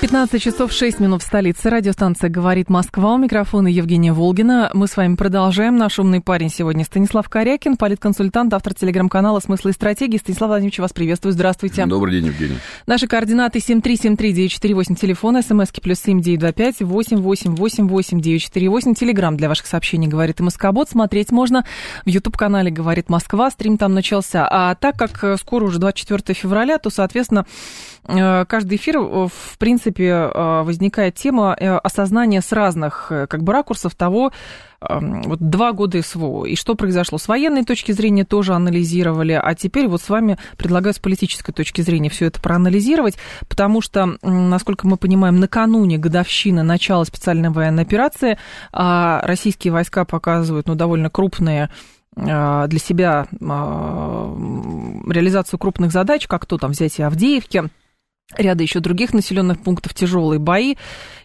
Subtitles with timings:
[0.00, 1.68] 15 часов 6 минут в столице.
[1.68, 3.12] Радиостанция «Говорит Москва».
[3.12, 4.70] У микрофона Евгения Волгина.
[4.72, 5.76] Мы с вами продолжаем.
[5.76, 10.16] Наш умный парень сегодня Станислав Корякин, политконсультант, автор телеграм-канала «Смысл и стратегии».
[10.16, 11.34] Станислав Владимирович, вас приветствую.
[11.34, 11.84] Здравствуйте.
[11.84, 12.56] Добрый день, Евгений.
[12.86, 18.94] Наши координаты 7373948, телефон, смски плюс 7925 888 948.
[18.94, 20.88] Телеграмм для ваших сообщений «Говорит Москобот».
[20.88, 21.66] Смотреть можно
[22.06, 23.50] в YouTube-канале «Говорит Москва».
[23.50, 24.48] Стрим там начался.
[24.50, 27.44] А так как скоро уже 24 февраля, то, соответственно,
[27.99, 33.52] э, каждый эфир, в принципе, принципе, возникает тема э, осознания с разных э, как бы
[33.52, 34.32] ракурсов того,
[34.80, 36.46] вот два года СВО.
[36.46, 39.32] И что произошло с военной точки зрения, тоже анализировали.
[39.32, 44.16] А теперь вот с вами предлагаю с политической точки зрения все это проанализировать, потому что,
[44.22, 48.38] насколько мы понимаем, накануне годовщины начала специальной военной операции
[48.72, 51.68] а, российские войска показывают ну, довольно крупные
[52.16, 57.64] для себя реализацию крупных задач, как то там взятие Авдеевки,
[58.36, 60.76] ряда еще других населенных пунктов, тяжелые бои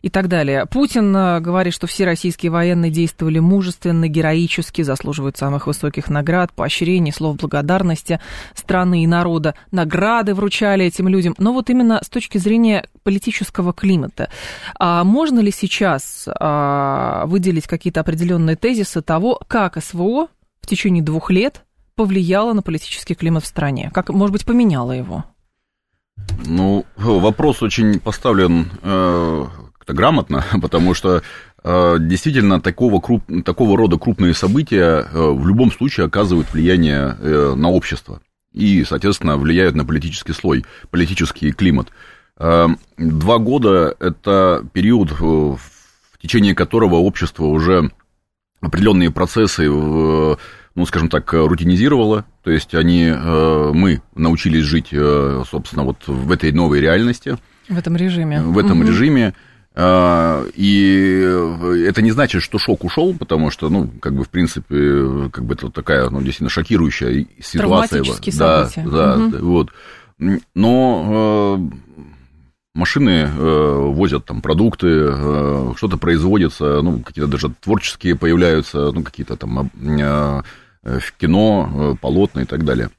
[0.02, 0.66] и так далее.
[0.66, 7.12] Путин э, говорит, что все российские военные действовали мужественно, героически, заслуживают самых высоких наград, поощрений,
[7.12, 8.20] слов благодарности
[8.54, 9.56] страны и народа.
[9.72, 11.36] Награды вручали этим людям.
[11.38, 14.30] Но вот именно с точки зрения политического климата.
[14.80, 20.28] А можно ли сейчас а, выделить какие-то определенные тезисы того, как СВО
[20.62, 21.64] в течение двух лет
[21.96, 23.92] повлияло на политический климат в стране?
[23.94, 25.26] Как, может быть, поменяло его?
[26.46, 29.46] Ну, вопрос очень поставлен э,
[29.88, 31.22] грамотно, потому что
[31.64, 37.54] э, действительно такого, круп, такого рода крупные события э, в любом случае оказывают влияние э,
[37.56, 38.22] на общество
[38.54, 41.90] и, соответственно, влияют на политический слой, политический климат.
[42.38, 45.60] Э, два года– это период, э, в
[46.22, 47.92] течение которого общество уже
[48.62, 50.40] определенные процессы в
[50.76, 52.26] ну, скажем так, рутинизировала.
[52.44, 57.38] То есть они, э, мы научились жить, э, собственно, вот в этой новой реальности.
[57.70, 58.42] В этом режиме.
[58.42, 58.90] В этом угу.
[58.90, 59.34] режиме.
[59.74, 65.30] Э, и это не значит, что шок ушел, потому что, ну, как бы, в принципе,
[65.32, 68.04] как бы это такая, ну, действительно шокирующая ситуация.
[68.04, 68.92] Травматические да, события.
[68.92, 69.46] Да, угу.
[69.48, 69.70] вот.
[70.54, 71.60] Но
[72.74, 79.38] машины э, возят там продукты, э, что-то производится, ну, какие-то даже творческие появляются, ну, какие-то
[79.38, 80.42] там э, Э,
[80.86, 82.92] в кино, э, полотна и так далее.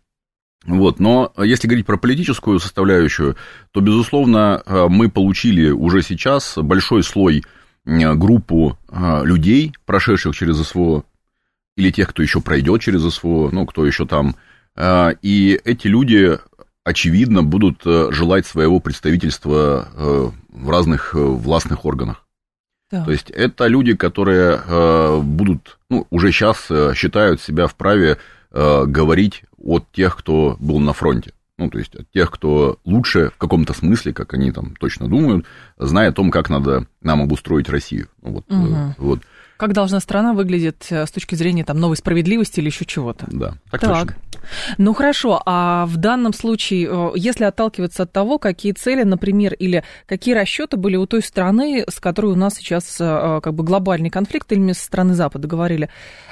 [0.67, 3.37] Вот, но если говорить про политическую составляющую,
[3.71, 7.43] то, безусловно, э, мы получили уже сейчас большой слой,
[7.89, 11.05] группу людей, прошедших через СВО,
[11.77, 14.35] или тех, кто еще пройдет через СВО, ну, кто еще там.
[15.23, 16.37] И эти люди,
[16.83, 22.26] очевидно, будут желать своего представительства в разных властных органах.
[22.91, 23.05] Да.
[23.05, 28.19] То есть это люди, которые э, будут, ну, уже сейчас э, считают себя вправе
[28.53, 31.33] э, говорить от тех, кто был на фронте.
[31.59, 35.47] Ну, то есть от тех, кто лучше в каком-то смысле, как они там точно думают,
[35.79, 38.09] зная о том, как надо нам обустроить Россию.
[38.23, 38.95] Ну, вот, угу.
[38.99, 39.21] вот.
[39.57, 43.27] Как должна страна выглядеть э, с точки зрения там, новой справедливости или еще чего-то?
[43.29, 44.07] Да, так, так.
[44.07, 44.17] точно.
[44.79, 49.85] Ну хорошо, а в данном случае, э, если отталкиваться от того, какие цели, например, или
[50.07, 54.11] какие расчеты были у той страны, с которой у нас сейчас э, как бы глобальный
[54.11, 55.89] конфликт, или с страны Запада говорили,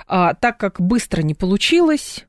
[0.07, 2.27] а, так как быстро не получилось,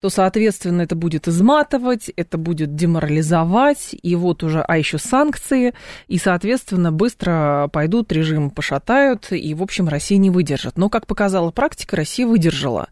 [0.00, 5.72] то, соответственно, это будет изматывать, это будет деморализовать, и вот уже, а еще санкции,
[6.06, 10.76] и, соответственно, быстро пойдут, режим пошатают, и, в общем, Россия не выдержит.
[10.76, 12.88] Но, как показала практика, Россия выдержала.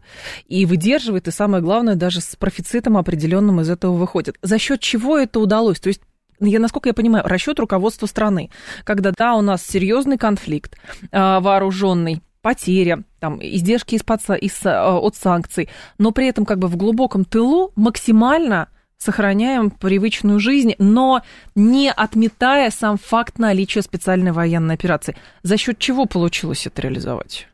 [0.47, 4.37] И выдерживает, и самое главное, даже с профицитом определенным из этого выходит.
[4.41, 5.79] За счет чего это удалось?
[5.79, 6.01] То есть
[6.39, 8.49] я, насколько я понимаю, расчет руководства страны,
[8.83, 10.77] когда, да, у нас серьезный конфликт
[11.11, 16.67] а, вооруженный, потеря, там, издержки из-под, из, э, от санкций, но при этом как бы
[16.67, 18.67] в глубоком тылу максимально
[18.99, 21.23] сохраняем привычную жизнь, но
[21.55, 25.17] не отметая сам факт наличия специальной военной операции.
[25.41, 27.47] За счет чего получилось это реализовать?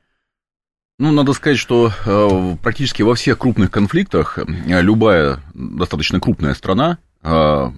[0.99, 4.43] Ну, надо сказать, что э, практически во всех крупных конфликтах э,
[4.81, 7.71] любая достаточно крупная страна э,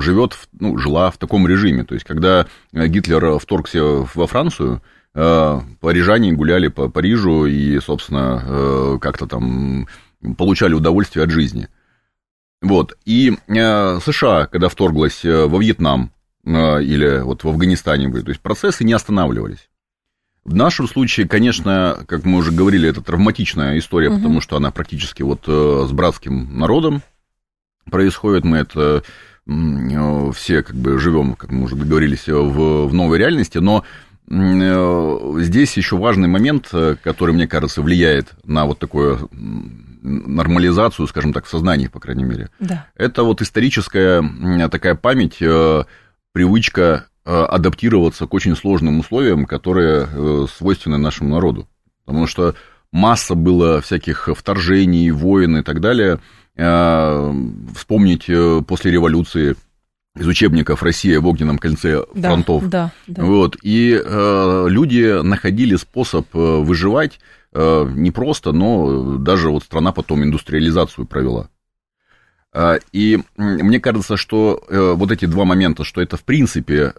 [0.00, 1.84] живет, ну, жила в таком режиме.
[1.84, 4.80] То есть, когда Гитлер вторгся во Францию,
[5.14, 9.86] парижане гуляли по Парижу и, собственно, как-то там
[10.36, 11.68] получали удовольствие от жизни.
[12.60, 12.98] Вот.
[13.04, 16.10] И США, когда вторглась во Вьетнам
[16.44, 19.68] или вот в Афганистане, то есть процессы не останавливались.
[20.44, 24.16] В нашем случае, конечно, как мы уже говорили, это травматичная история, угу.
[24.16, 27.02] потому что она практически вот с братским народом
[27.90, 28.44] происходит.
[28.44, 29.02] Мы это
[29.46, 35.76] все как бы живем, как мы уже договорились, в, в новой реальности, но э, здесь
[35.76, 39.28] еще важный момент, э, который, мне кажется, влияет на вот такую
[40.02, 42.50] нормализацию, скажем так, в сознании, по крайней мере.
[42.60, 42.86] Да.
[42.94, 44.22] Это вот историческая
[44.70, 45.84] такая память, э,
[46.32, 51.66] привычка адаптироваться к очень сложным условиям, которые свойственны нашему народу.
[52.04, 52.54] Потому что
[52.92, 56.20] масса было всяких вторжений, войн и так далее–
[56.56, 57.32] Э,
[57.74, 59.56] вспомнить э, после революции
[60.18, 62.68] из учебников «Россия в огненном кольце фронтов».
[62.68, 63.24] Да, да, да.
[63.24, 67.18] Вот, и э, люди находили способ э, выживать
[67.52, 71.48] э, не просто, но даже вот страна потом индустриализацию провела.
[72.92, 76.92] И мне кажется, что вот эти два момента, что это в принципе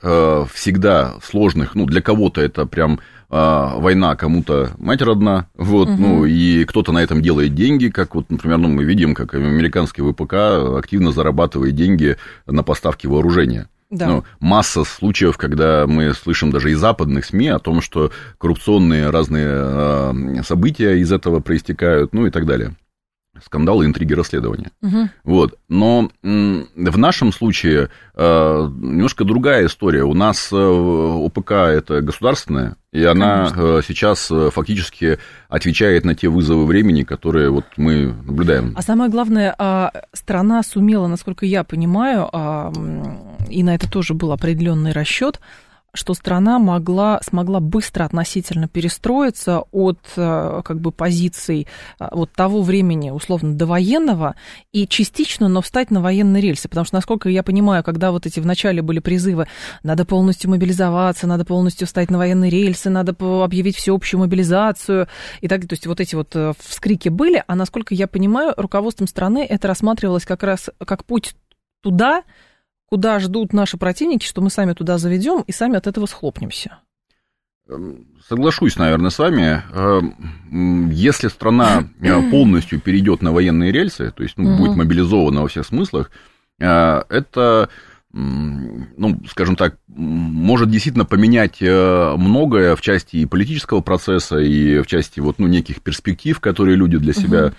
[0.53, 2.99] всегда сложных, ну, для кого-то это прям
[3.29, 5.97] а, война кому-то мать родна, вот, угу.
[6.01, 10.03] ну, и кто-то на этом делает деньги, как вот, например, ну, мы видим, как американский
[10.03, 10.33] ВПК
[10.77, 13.67] активно зарабатывает деньги на поставке вооружения.
[13.89, 14.07] Да.
[14.07, 19.47] Ну, масса случаев, когда мы слышим даже из западных СМИ о том, что коррупционные разные
[19.49, 22.75] э, события из этого проистекают, ну и так далее
[23.43, 24.71] скандалы, интриги, расследования.
[24.81, 25.09] Угу.
[25.23, 25.55] Вот.
[25.67, 30.03] Но в нашем случае э, немножко другая история.
[30.03, 33.61] У нас э, ОПК это государственная, и она Конечно.
[33.61, 38.73] Э, сейчас фактически отвечает на те вызовы времени, которые вот мы наблюдаем.
[38.75, 42.71] А самое главное, а, страна сумела, насколько я понимаю, а,
[43.49, 45.39] и на это тоже был определенный расчет,
[45.95, 51.67] что страна могла, смогла быстро относительно перестроиться от э, как бы позиций
[51.99, 54.35] э, вот того времени, условно, довоенного,
[54.71, 56.67] и частично, но встать на военные рельсы.
[56.69, 59.47] Потому что, насколько я понимаю, когда вот эти в начале были призывы,
[59.83, 65.07] надо полностью мобилизоваться, надо полностью встать на военные рельсы, надо объявить всеобщую мобилизацию
[65.41, 65.61] и так.
[65.61, 69.67] То есть вот эти вот э, вскрики были, а насколько я понимаю, руководством страны это
[69.67, 71.35] рассматривалось как раз как путь
[71.81, 72.23] туда,
[72.85, 76.79] куда ждут наши противники, что мы сами туда заведем и сами от этого схлопнемся.
[77.67, 79.63] Эм, соглашусь, наверное, с вами.
[79.73, 84.57] Эм, если страна э, полностью перейдет на военные рельсы, то есть ну, угу.
[84.57, 86.11] будет мобилизована во всех смыслах,
[86.59, 87.69] э, это,
[88.13, 94.85] ну, скажем так, может действительно поменять э, многое в части и политического процесса, и в
[94.85, 97.55] части вот, ну, неких перспектив, которые люди для себя угу.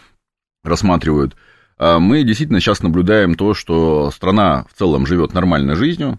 [0.62, 1.36] рассматривают.
[1.78, 6.18] А мы действительно сейчас наблюдаем то, что страна в целом живет нормальной жизнью,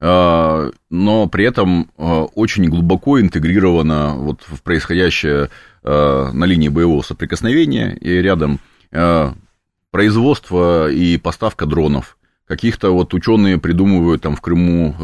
[0.00, 5.50] а, но при этом а, очень глубоко интегрирована вот в происходящее
[5.82, 8.58] на линии боевого соприкосновения и рядом
[9.90, 12.16] производство и поставка дронов.
[12.46, 14.94] Каких-то вот ученые придумывают там в Крыму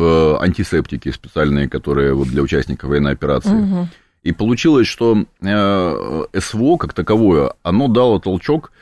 [0.40, 3.60] антисептики специальные, которые вот для участников военной операции.
[3.60, 3.88] Угу.
[4.22, 8.72] И получилось, что СВО как таковое, оно дало толчок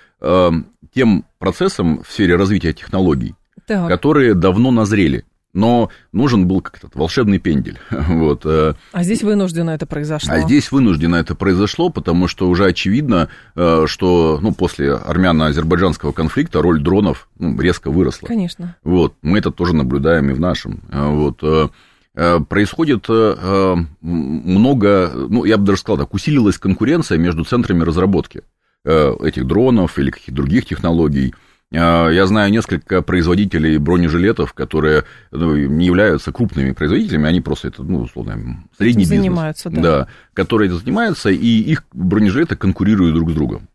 [0.98, 3.36] тем процессам в сфере развития технологий,
[3.68, 3.88] так.
[3.88, 5.24] которые давно назрели.
[5.54, 7.78] Но нужен был как-то волшебный пендель.
[7.90, 8.42] Вот.
[8.44, 8.74] Э.
[8.92, 10.34] А здесь вынужденно это произошло.
[10.34, 16.60] А здесь вынужденно это произошло, потому что уже очевидно, э, что ну, после армяно-азербайджанского конфликта
[16.62, 18.26] роль дронов ну, резко выросла.
[18.26, 18.76] Конечно.
[18.82, 19.14] Вот.
[19.22, 20.80] Мы это тоже наблюдаем и в нашем.
[20.90, 21.42] Э, вот.
[22.48, 23.06] Происходит
[24.00, 28.42] много, ну, я бы даже сказал так, усилилась конкуренция между центрами разработки.
[28.84, 31.34] Э, этих дронов или каких-то других технологий.
[31.72, 37.82] Э, я знаю несколько производителей бронежилетов, которые ну, не являются крупными производителями, они просто это,
[37.82, 39.84] ну, условно, средний этим занимаются, бизнес.
[39.84, 39.98] Да.
[39.98, 40.08] да.
[40.32, 43.68] Которые этим занимаются, и их бронежилеты конкурируют друг с другом.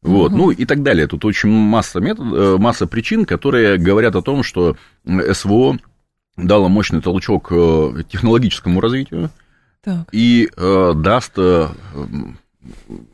[0.00, 0.38] Вот, угу.
[0.38, 1.06] ну и так далее.
[1.06, 5.76] Тут очень масса, метод, э, масса причин, которые говорят о том, что СВО
[6.38, 9.30] дало мощный толчок технологическому развитию
[9.84, 10.08] так.
[10.10, 11.38] и э, даст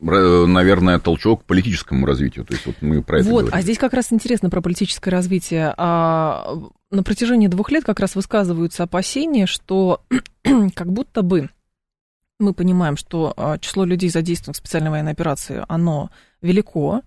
[0.01, 2.45] наверное, толчок к политическому развитию.
[2.45, 3.57] То есть вот мы про это Вот, говорим.
[3.57, 5.73] а здесь как раз интересно про политическое развитие.
[5.77, 6.55] А,
[6.91, 10.03] на протяжении двух лет как раз высказываются опасения, что
[10.75, 11.49] как будто бы
[12.39, 16.09] мы понимаем, что а, число людей, задействованных в специальной военной операции, оно
[16.41, 17.01] велико.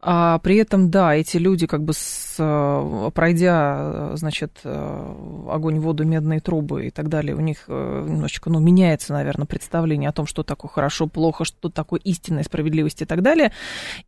[0.00, 6.04] А при этом, да, эти люди, как бы с, а, пройдя, значит, а, огонь, воду,
[6.04, 10.26] медные трубы и так далее, у них э, немножечко, ну, меняется, наверное, представление о том,
[10.26, 13.52] что такое хорошо, плохо, что такое истинная справедливость и так далее.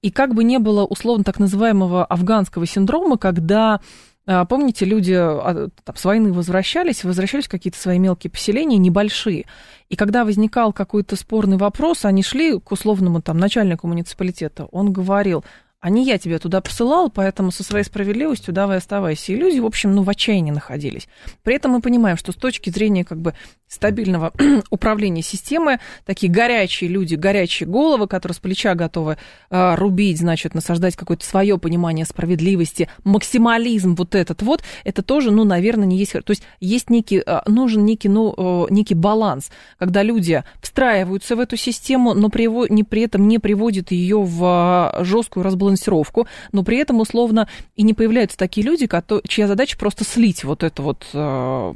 [0.03, 3.81] И как бы не было условно так называемого афганского синдрома, когда
[4.27, 9.47] помните, люди а, там, с войны возвращались, возвращались в какие-то свои мелкие поселения, небольшие.
[9.89, 14.65] И когда возникал какой-то спорный вопрос, они шли к условному там начальнику муниципалитета.
[14.73, 15.45] Он говорил,
[15.79, 19.33] а не я тебя туда посылал, поэтому со своей справедливостью давай оставайся.
[19.33, 21.07] И люди, в общем, ну, в отчаянии находились.
[21.45, 23.35] При этом мы понимаем, что с точки зрения как бы
[23.69, 24.33] стабильного
[24.71, 29.19] управления системой, такие горячие люди, горячие головы, которые с плеча готовы
[29.51, 35.45] э, рубить, значит, насаждать какое-то свое понимание справедливости, максимализм вот этот вот, это тоже, ну,
[35.45, 36.13] наверное, не есть...
[36.13, 41.41] То есть есть некий, э, нужен некий, ну, э, некий баланс, когда люди встраиваются в
[41.41, 46.63] эту систему, но при, не, при этом не приводят ее в жесткую разбалансировку балансировку, но
[46.63, 50.83] при этом условно и не появляются такие люди, которые, чья задача просто слить вот это
[50.83, 51.73] вот, э,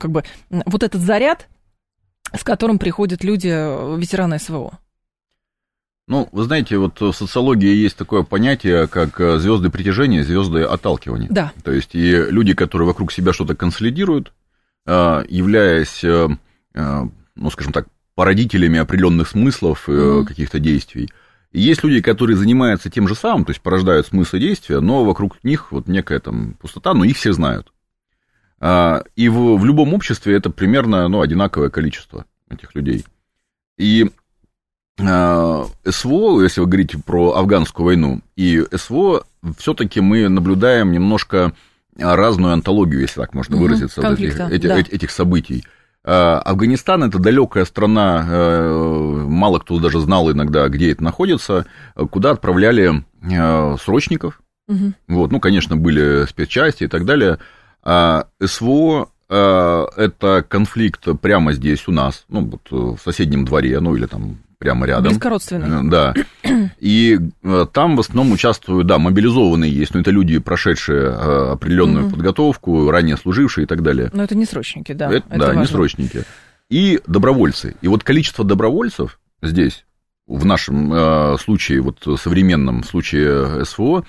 [0.00, 0.24] как бы,
[0.66, 1.48] вот этот заряд,
[2.34, 4.78] с которым приходят люди, э, ветераны СВО.
[6.08, 11.28] Ну, вы знаете, вот в социологии есть такое понятие, как э, звезды притяжения, звезды отталкивания.
[11.30, 11.52] Да.
[11.62, 14.32] То есть и люди, которые вокруг себя что-то консолидируют,
[14.84, 20.24] являясь, ну, скажем так, породителями определенных смыслов, mm-hmm.
[20.24, 21.08] каких-то действий,
[21.52, 25.44] и есть люди, которые занимаются тем же самым, то есть порождают смысл действия, но вокруг
[25.44, 27.72] них вот некая там пустота, но их все знают.
[28.64, 33.04] А, и в, в любом обществе это примерно ну, одинаковое количество этих людей.
[33.76, 34.08] И
[35.00, 39.24] а, СВО, если вы говорите про афганскую войну, и СВО,
[39.58, 41.52] все-таки мы наблюдаем немножко
[41.98, 44.78] разную антологию, если так можно выразиться, угу, этих, этих, да.
[44.78, 45.64] этих событий.
[46.04, 51.66] Э, Афганистан это далекая страна, э, мало кто даже знал иногда, где это находится,
[52.12, 54.40] куда отправляли э, срочников.
[54.68, 54.92] Угу.
[55.08, 57.38] Вот, ну, конечно, были спецчасти и так далее.
[57.82, 64.04] А СВО это конфликт прямо здесь у нас, ну, вот в соседнем дворе, ну, или
[64.04, 65.08] там прямо рядом.
[65.08, 65.90] Близкородственный.
[65.90, 66.14] Да.
[66.80, 67.18] И
[67.72, 72.14] там в основном участвуют, да, мобилизованные есть, но это люди, прошедшие определенную угу.
[72.14, 74.10] подготовку, ранее служившие и так далее.
[74.12, 75.06] Но это не срочники, да.
[75.06, 75.60] Это, это да, важно.
[75.60, 76.24] не срочники.
[76.70, 77.74] И добровольцы.
[77.82, 79.84] И вот количество добровольцев здесь,
[80.26, 84.02] в нашем э, случае, вот современном случае СВО, э,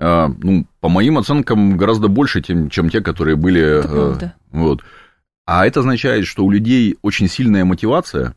[0.00, 3.80] ну, по моим оценкам, гораздо больше, чем, те, которые были.
[3.80, 4.82] Это э, вот.
[5.44, 8.34] А это означает, что у людей очень сильная мотивация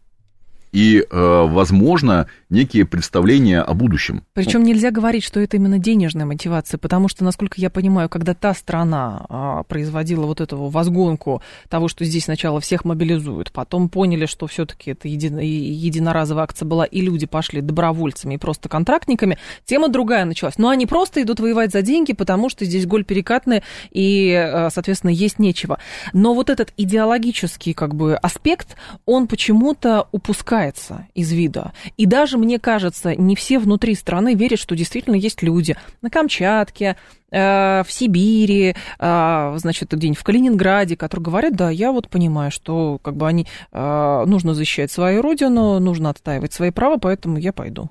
[0.74, 4.24] и, э, возможно, некие представления о будущем.
[4.34, 8.34] Причем ну, нельзя говорить, что это именно денежная мотивация, потому что, насколько я понимаю, когда
[8.34, 14.26] та страна а, производила вот эту возгонку того, что здесь сначала всех мобилизуют, потом поняли,
[14.26, 15.28] что все-таки это еди...
[15.28, 20.58] единоразовая акция была, и люди пошли добровольцами и просто контрактниками, тема другая началась.
[20.58, 23.62] Но они просто идут воевать за деньги, потому что здесь голь перекатная,
[23.92, 25.78] и, э, соответственно, есть нечего.
[26.14, 28.76] Но вот этот идеологический как бы аспект,
[29.06, 31.74] он почему-то упускает упускается из вида.
[31.98, 36.96] И даже, мне кажется, не все внутри страны верят, что действительно есть люди на Камчатке,
[37.32, 43.00] э, в Сибири, э, значит, где-нибудь в Калининграде, которые говорят, да, я вот понимаю, что
[43.02, 47.90] как бы они, э, нужно защищать свою родину, нужно отстаивать свои права, поэтому я пойду.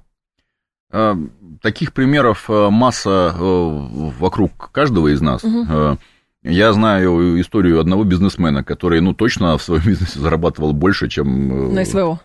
[1.62, 5.43] Таких примеров масса вокруг каждого из нас.
[5.43, 5.99] Угу.
[6.43, 11.73] Я знаю историю одного бизнесмена, который, ну, точно в своем бизнесе зарабатывал больше, чем...
[11.75, 12.21] На СВО.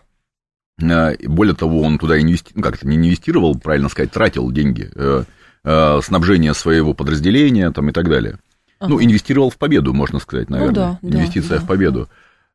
[0.80, 2.52] Э, более того, он туда инвести...
[2.54, 5.24] ну, как-то не инвестировал, правильно сказать, тратил деньги, э,
[5.64, 8.38] э, снабжение своего подразделения там, и так далее.
[8.78, 8.90] Ага.
[8.90, 10.98] Ну, инвестировал в победу, можно сказать, наверное.
[11.02, 12.08] Ну, да, Инвестиция да, в победу.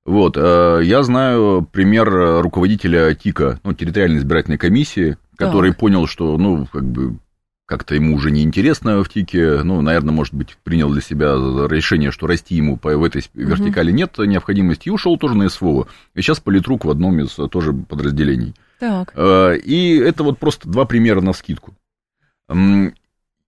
[0.05, 2.09] Вот, я знаю пример
[2.41, 5.79] руководителя ТИКа, ну, территориальной избирательной комиссии, который так.
[5.79, 7.15] понял, что, ну, как бы
[7.65, 11.33] как-то ему уже неинтересно в ТИКе, ну, наверное, может быть, принял для себя
[11.67, 13.97] решение, что расти ему по, в этой вертикали угу.
[13.97, 15.87] нет необходимости, и ушел тоже на СВО.
[16.13, 18.53] И сейчас политрук в одном из тоже подразделений.
[18.79, 19.13] Так.
[19.15, 21.73] Э, и это вот просто два примера на скидку.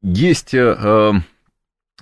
[0.02, 1.12] Есть э, э,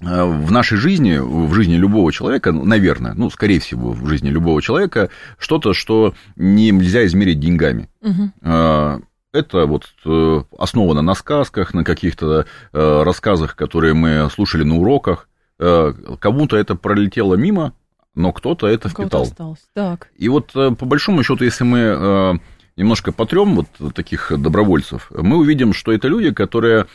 [0.01, 4.61] в нашей жизни, в жизни любого человека, ну, наверное, ну, скорее всего, в жизни любого
[4.61, 7.89] человека, что-то, что нельзя измерить деньгами.
[8.01, 9.01] Угу.
[9.33, 15.27] Это вот э, основано на сказках, на каких-то э, рассказах, которые мы слушали на уроках.
[15.57, 17.73] Э, кому-то это пролетело мимо,
[18.13, 19.27] но кто-то это впитал.
[19.73, 20.09] Так.
[20.15, 22.39] И вот по большому счету, если мы
[22.75, 26.85] немножко потрем вот таких добровольцев, мы увидим, что это люди, которые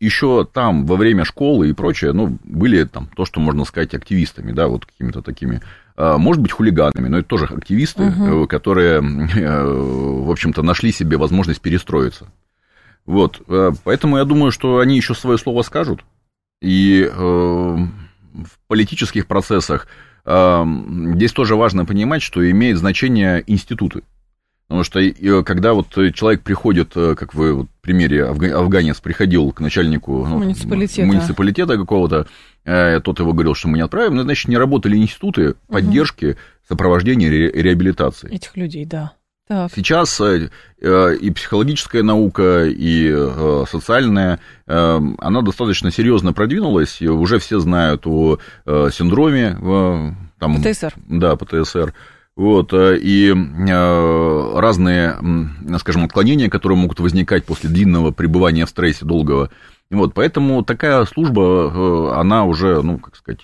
[0.00, 4.52] еще там во время школы и прочее, ну, были там то, что можно сказать активистами,
[4.52, 5.62] да, вот какими-то такими
[5.96, 8.46] может быть, хулиганами, но это тоже активисты, угу.
[8.48, 12.26] которые, э, в общем-то, нашли себе возможность перестроиться.
[13.06, 16.04] Вот, э, поэтому я думаю, что они еще свое слово скажут,
[16.60, 19.86] и в политических процессах
[20.26, 24.02] здесь тоже важно понимать, что имеет значение институты.
[24.68, 25.00] Потому что
[25.44, 32.26] когда вот человек приходит, как вы примере афганец приходил к начальнику ну, муниципалитета, муниципалитета какого-то,
[32.64, 36.38] э, тот его говорил, что мы не отправим, ну, значит, не работали институты поддержки, угу.
[36.68, 38.34] сопровождения и реабилитации.
[38.34, 39.12] Этих людей, да.
[39.46, 39.70] Так.
[39.76, 40.48] Сейчас э,
[40.80, 47.58] э, и психологическая наука, и э, социальная, э, она достаточно серьезно продвинулась, и уже все
[47.58, 49.58] знают о э, синдроме...
[49.60, 50.94] Э, там, ПТСР.
[50.96, 51.92] Да, ПТСР.
[52.36, 55.18] Вот, э, и э, разные,
[55.78, 59.50] скажем, отклонения, которые могут возникать после длинного пребывания в стрессе долгого.
[59.90, 63.42] Вот, поэтому такая служба, э, она уже, ну, как сказать,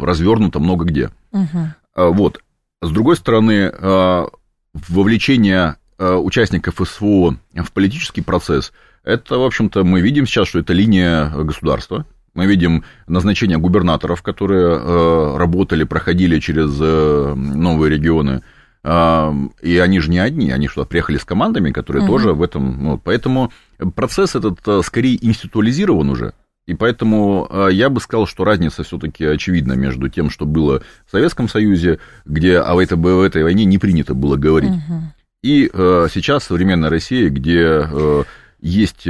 [0.00, 1.10] развернута много где.
[1.32, 2.12] Угу.
[2.14, 2.40] Вот.
[2.80, 3.72] С другой стороны,
[4.88, 8.72] вовлечение участников СВО в политический процесс,
[9.02, 14.78] это, в общем-то, мы видим сейчас, что это линия государства, мы видим назначение губернаторов, которые
[14.78, 18.42] э, работали, проходили через э, новые регионы.
[18.84, 22.12] Э, и они же не одни, они что, приехали с командами, которые угу.
[22.12, 22.82] тоже в этом...
[22.82, 23.52] Ну, поэтому
[23.94, 26.32] процесс этот скорее институализирован уже.
[26.66, 31.48] И поэтому я бы сказал, что разница все-таки очевидна между тем, что было в Советском
[31.48, 35.02] Союзе, где о этой, в этой войне не принято было говорить, угу.
[35.42, 37.88] и сейчас современная Россия, где
[38.60, 39.08] есть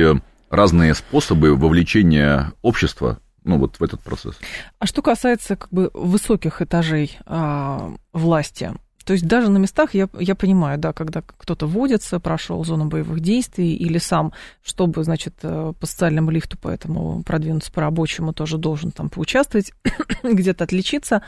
[0.51, 4.39] разные способы вовлечения общества ну, вот в этот процесс.
[4.79, 8.75] А что касается как бы высоких этажей а, власти,
[9.09, 13.21] то есть даже на местах я, я понимаю, да, когда кто-то вводится, прошел зону боевых
[13.21, 18.91] действий или сам, чтобы, значит, э, по социальному лифту, поэтому продвинуться по рабочему, тоже должен
[18.91, 19.73] там поучаствовать,
[20.23, 21.23] где-то отличиться.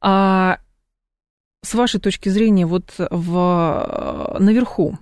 [0.00, 0.60] А
[1.62, 4.98] с вашей точки зрения, вот в, наверху,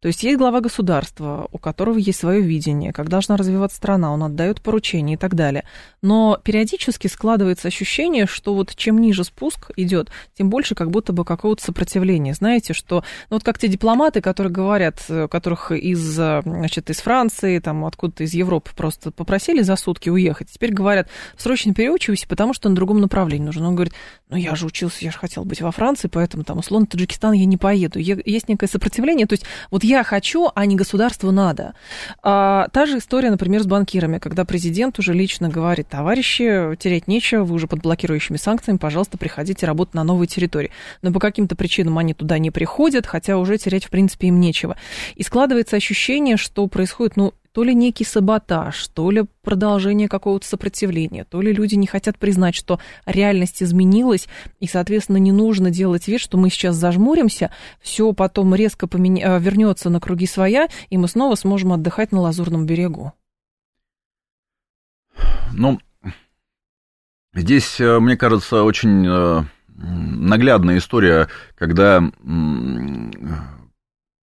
[0.00, 4.22] то есть есть глава государства, у которого есть свое видение, как должна развиваться страна, он
[4.22, 5.64] отдает поручения и так далее.
[6.02, 11.24] Но периодически складывается ощущение, что вот чем ниже спуск идет, тем больше как будто бы
[11.24, 12.32] какого-то сопротивления.
[12.34, 17.58] Знаете, что ну вот как те дипломаты, которые говорят, э, которых из, значит, из Франции,
[17.58, 22.68] там откуда-то из Европы просто попросили за сутки уехать, теперь говорят, срочно переучивайся, потому что
[22.68, 23.66] на другом направлении нужно.
[23.66, 23.94] Он говорит,
[24.28, 27.46] ну я же учился, я же хотел быть во Франции, поэтому там условно Таджикистан я
[27.46, 27.98] не поеду.
[27.98, 31.74] Есть некое сопротивление, то есть вот я хочу, а не государству надо.
[32.22, 37.44] А, та же история, например, с банкирами, когда президент уже лично говорит, товарищи, терять нечего,
[37.44, 40.70] вы уже под блокирующими санкциями, пожалуйста, приходите работать на новой территории.
[41.00, 44.76] Но по каким-то причинам они туда не приходят, хотя уже терять, в принципе, им нечего.
[45.14, 51.24] И складывается ощущение, что происходит, ну, то ли некий саботаж, то ли продолжение какого-то сопротивления,
[51.24, 54.28] то ли люди не хотят признать, что реальность изменилась,
[54.60, 59.36] и, соответственно, не нужно делать вид, что мы сейчас зажмуримся, все потом резко поменя...
[59.36, 63.12] Э, вернется на круги своя, и мы снова сможем отдыхать на Лазурном берегу.
[65.52, 65.80] Ну,
[67.34, 69.42] здесь, э, мне кажется, очень э,
[69.78, 72.02] наглядная история, когда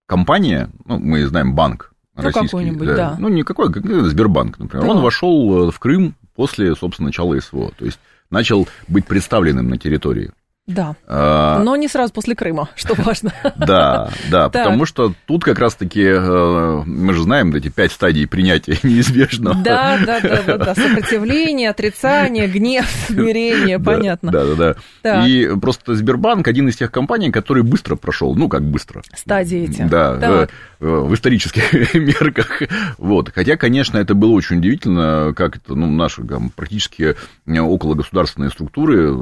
[0.05, 1.88] компания, ну, мы знаем банк,
[2.23, 2.95] ну, какой-нибудь, да.
[2.95, 3.15] да.
[3.19, 4.85] Ну, не какой, как Сбербанк, например.
[4.85, 4.91] Да.
[4.91, 7.71] Он вошел э, в Крым после, собственно, начала СВО.
[7.77, 10.31] То есть начал быть представленным на территории.
[10.69, 10.95] Да.
[11.07, 13.33] А, Но не сразу после Крыма, что важно.
[13.57, 18.77] Да, да, потому что тут как раз-таки э, мы же знаем эти пять стадий принятия
[18.83, 19.55] неизбежно.
[19.55, 20.75] Да, да, да, да.
[20.75, 24.31] Сопротивление, отрицание, гнев, смирение, понятно.
[24.31, 25.27] Да, да, да.
[25.27, 29.01] И просто Сбербанк один из тех компаний, который быстро прошел, ну как быстро.
[29.15, 29.81] Стадии эти.
[29.81, 30.47] Да,
[30.79, 32.61] в исторических мерках.
[32.97, 33.31] Вот.
[33.33, 36.23] Хотя, конечно, это было очень удивительно, как это, ну, наши
[36.55, 37.15] практически
[37.47, 39.13] около государственные структуры.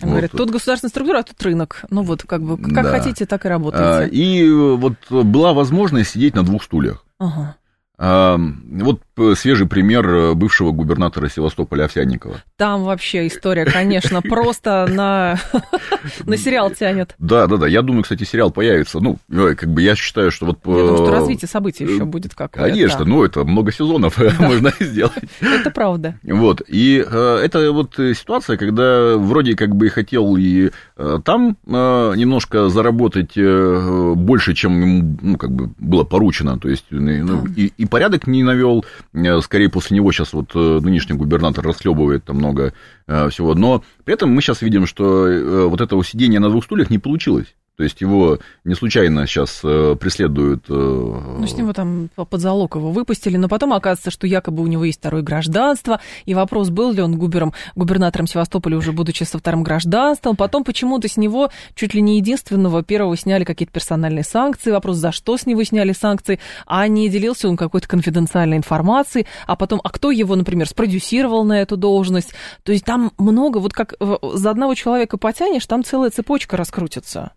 [0.00, 1.84] Говорят, тут государственная структура, а тут рынок.
[1.90, 2.90] Ну вот, как бы, как да.
[2.90, 4.04] хотите, так и работаете.
[4.04, 7.04] А, и вот была возможность сидеть на двух стульях.
[7.18, 7.56] Ага.
[7.96, 9.02] Вот
[9.34, 12.42] свежий пример э, бывшего губернатора Севастополя Овсянникова.
[12.56, 15.38] Там вообще история, конечно, просто на,
[16.26, 17.14] на сериал тянет.
[17.18, 17.66] Да, да, да.
[17.66, 19.00] Я думаю, кстати, сериал появится.
[19.00, 20.58] Ну, э, как бы я считаю, что вот...
[20.64, 24.72] Я думаю, что э, развитие событий еще будет как Конечно, ну, это много сезонов можно
[24.80, 25.24] сделать.
[25.40, 26.18] Это правда.
[26.22, 26.62] Вот.
[26.66, 34.80] И это вот ситуация, когда вроде как бы хотел и там немножко заработать больше, чем
[34.80, 36.58] ему, ну, как бы было поручено.
[36.58, 38.84] То есть, ну, и, и порядок не навел.
[39.14, 42.74] Э, скорее, после него сейчас вот э, нынешний губернатор расхлебывает там много
[43.06, 43.54] э, всего.
[43.54, 47.54] Но при этом мы сейчас видим, что вот этого сидения на двух стульях не получилось.
[47.76, 50.66] То есть его не случайно сейчас э, преследуют.
[50.68, 54.68] Э, ну, с него там под залог его выпустили, но потом оказывается, что якобы у
[54.68, 59.38] него есть второе гражданство, и вопрос, был ли он губером, губернатором Севастополя, уже будучи со
[59.38, 60.36] вторым гражданством.
[60.36, 64.70] Потом почему-то с него чуть ли не единственного первого сняли какие-то персональные санкции.
[64.70, 69.56] Вопрос, за что с него сняли санкции, а не делился он какой-то конфиденциальной информацией, а
[69.56, 72.34] потом, а кто его, например, спродюсировал на эту должность.
[72.62, 77.32] То есть там много, вот как за одного человека потянешь, там целая цепочка раскрутится.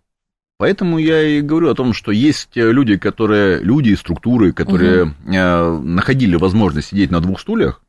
[0.58, 5.12] Поэтому я и говорю о том, что есть люди, которые, люди и структуры, которые угу.
[5.24, 7.80] находили возможность сидеть на двух стульях,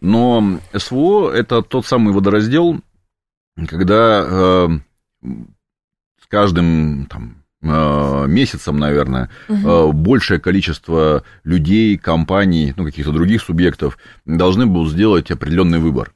[0.00, 2.80] но СВО это тот самый водораздел,
[3.68, 4.68] когда э,
[5.22, 9.92] с каждым там, э, месяцем, наверное, угу.
[9.92, 16.12] большее количество людей, компаний, ну, каких-то других субъектов должны будут сделать определенный выбор.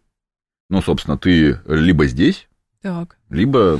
[0.70, 2.48] Ну, собственно, ты либо здесь,
[2.83, 3.16] так.
[3.28, 3.78] либо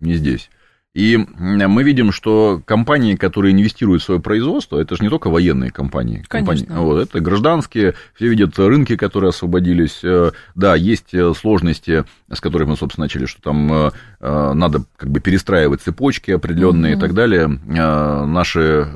[0.00, 0.50] не здесь.
[0.94, 5.70] И мы видим, что компании, которые инвестируют в свое производство, это же не только военные
[5.70, 6.22] компании.
[6.28, 6.66] Конечно.
[6.66, 10.00] компании вот, это гражданские, все видят рынки, которые освободились.
[10.04, 15.08] Э, да, есть э, сложности, с которыми мы, собственно, начали, что там э, надо как
[15.08, 16.98] бы перестраивать цепочки определенные mm-hmm.
[16.98, 17.48] и так далее.
[17.48, 18.86] Наши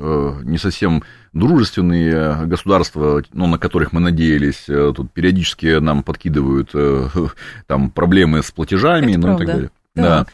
[0.43, 6.71] не совсем дружественные государства, ну, на которых мы надеялись, тут периодически нам подкидывают
[7.67, 9.43] там проблемы с платежами, это ну правда.
[9.43, 9.71] и так далее.
[9.95, 10.03] Да.
[10.03, 10.25] да.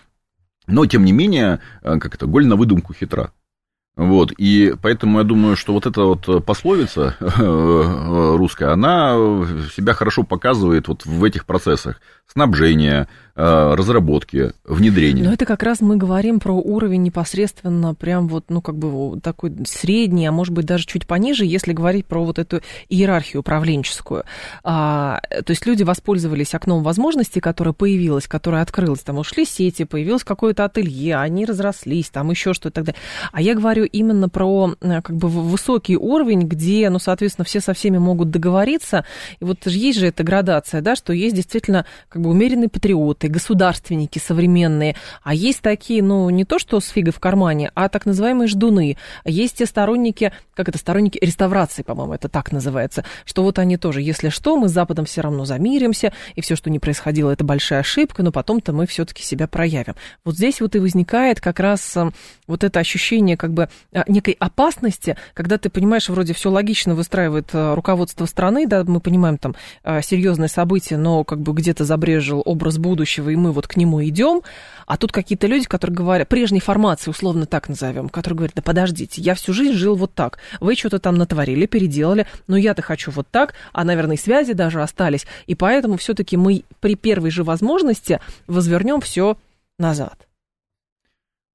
[0.73, 3.31] Но, тем не менее, э, как это, голь на выдумку хитра.
[3.95, 9.13] Вот, и поэтому я думаю, что вот эта вот пословица э, русская, она
[9.75, 15.23] себя хорошо показывает вот в этих процессах снабжения, Э, разработки, внедрения.
[15.23, 19.53] Но это как раз мы говорим про уровень непосредственно прям вот, ну, как бы такой
[19.65, 24.23] средний, а может быть даже чуть пониже, если говорить про вот эту иерархию управленческую.
[24.63, 30.23] А, то есть люди воспользовались окном возможностей, которое появилось, которое открылось, там ушли сети, появилось
[30.23, 33.01] какое-то ателье, они разрослись, там еще что-то так далее.
[33.31, 37.73] А я говорю именно про э, как бы высокий уровень, где, ну, соответственно, все со
[37.73, 39.05] всеми могут договориться,
[39.39, 43.27] и вот есть же эта градация, да, что есть действительно как бы умеренный патриот, патриоты,
[43.29, 48.05] государственники современные, а есть такие, ну, не то что с фигой в кармане, а так
[48.05, 48.97] называемые ждуны.
[49.25, 54.01] Есть те сторонники, как это, сторонники реставрации, по-моему, это так называется, что вот они тоже,
[54.01, 57.79] если что, мы с Западом все равно замиримся, и все, что не происходило, это большая
[57.79, 59.95] ошибка, но потом-то мы все-таки себя проявим.
[60.25, 62.11] Вот здесь вот и возникает как раз э,
[62.47, 67.49] вот это ощущение как бы э, некой опасности, когда ты понимаешь, вроде все логично выстраивает
[67.53, 69.55] э, руководство страны, да, мы понимаем там
[70.01, 74.03] серьезные события, но как бы где-то забрежил образ будущего, будущего, и мы вот к нему
[74.03, 74.41] идем,
[74.85, 79.21] а тут какие-то люди, которые говорят, прежней формации, условно так назовем, которые говорят, да подождите,
[79.21, 83.27] я всю жизнь жил вот так, вы что-то там натворили, переделали, но я-то хочу вот
[83.29, 89.01] так, а, наверное, связи даже остались, и поэтому все-таки мы при первой же возможности возвернем
[89.01, 89.37] все
[89.77, 90.17] назад.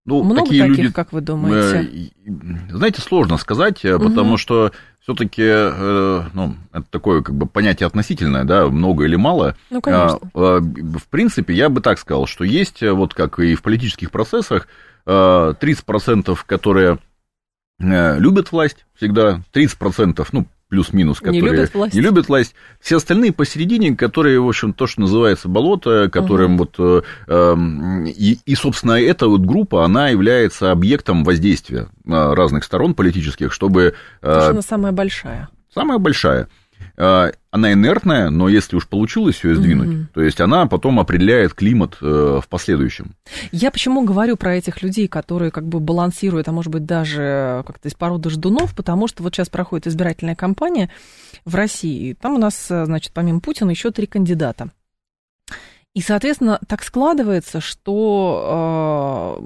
[0.09, 2.11] Ну, Много такие таких, люди, как вы думаете?
[2.27, 2.31] Э,
[2.71, 4.09] знаете, сложно сказать, угу.
[4.09, 9.57] потому что все-таки, э, ну, это такое как бы понятие относительное, да, много или мало.
[9.71, 10.19] Ну, конечно.
[10.35, 14.67] А, в принципе, я бы так сказал, что есть, вот как и в политических процессах,
[15.07, 16.99] 30%, которые
[17.79, 21.95] любят власть всегда, 30%, ну, плюс-минус, которые не любят, власть.
[21.95, 22.55] не любят власть.
[22.81, 26.69] Все остальные посередине, которые, в общем, то, что называется болото, которым угу.
[26.79, 27.05] вот...
[27.29, 27.57] Э,
[28.07, 33.95] и, и, собственно, эта вот группа, она является объектом воздействия разных сторон политических, чтобы...
[34.21, 35.49] Потому она самая большая.
[35.73, 36.49] Самая большая.
[37.01, 41.55] А, она инертная, но если уж получилось ее сдвинуть, mm то есть она потом определяет
[41.55, 43.15] климат э, в последующем.
[43.53, 47.89] Я почему говорю про этих людей, которые как бы балансируют, а может быть даже как-то
[47.89, 50.91] из породы ждунов, потому что вот сейчас проходит избирательная кампания
[51.45, 54.71] в России, там у нас, значит, помимо Путина еще три кандидата.
[55.95, 59.39] И, соответственно, так складывается, что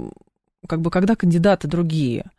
[0.65, 2.25] э, как бы когда кандидаты другие–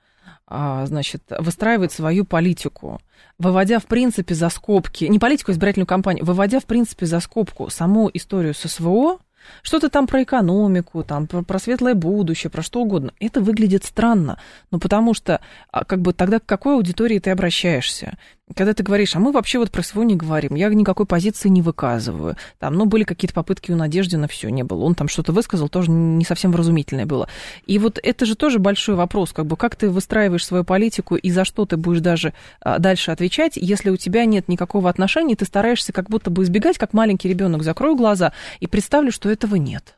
[0.48, 3.02] значит, выстраивает свою политику,
[3.40, 7.70] выводя, в принципе, за скобки, не политику, а избирательную кампанию, выводя, в принципе, за скобку
[7.70, 9.20] саму историю с СВО,
[9.62, 13.14] что-то там про экономику, там про, про светлое будущее, про что угодно.
[13.20, 14.40] Это выглядит странно.
[14.72, 18.18] Ну, потому что, а, как бы, тогда к какой аудитории ты обращаешься?
[18.56, 21.62] Когда ты говоришь, а мы вообще вот про СВО не говорим, я никакой позиции не
[21.62, 22.36] выказываю.
[22.60, 24.84] Там, ну, были какие-то попытки у Надежды, на все не было.
[24.84, 27.30] Он там что-то высказал, тоже не совсем вразумительное было.
[27.68, 31.32] И вот это же тоже большой вопрос, как бы, как ты выстраиваешь свою политику и
[31.32, 35.46] за что ты будешь даже а, дальше отвечать, если у тебя нет никакого отношения, ты
[35.46, 39.98] стараешься как будто бы избегать, как маленький ребенок, закрою глаза и представлю, что этого нет.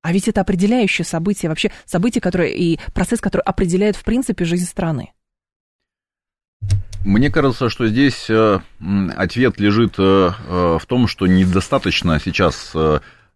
[0.00, 4.66] А ведь это определяющее событие, вообще событие, которое и процесс, который определяет, в принципе, жизнь
[4.66, 5.12] страны.
[7.04, 8.58] Мне кажется, что здесь э,
[9.16, 12.74] ответ лежит э, э, в том, что недостаточно сейчас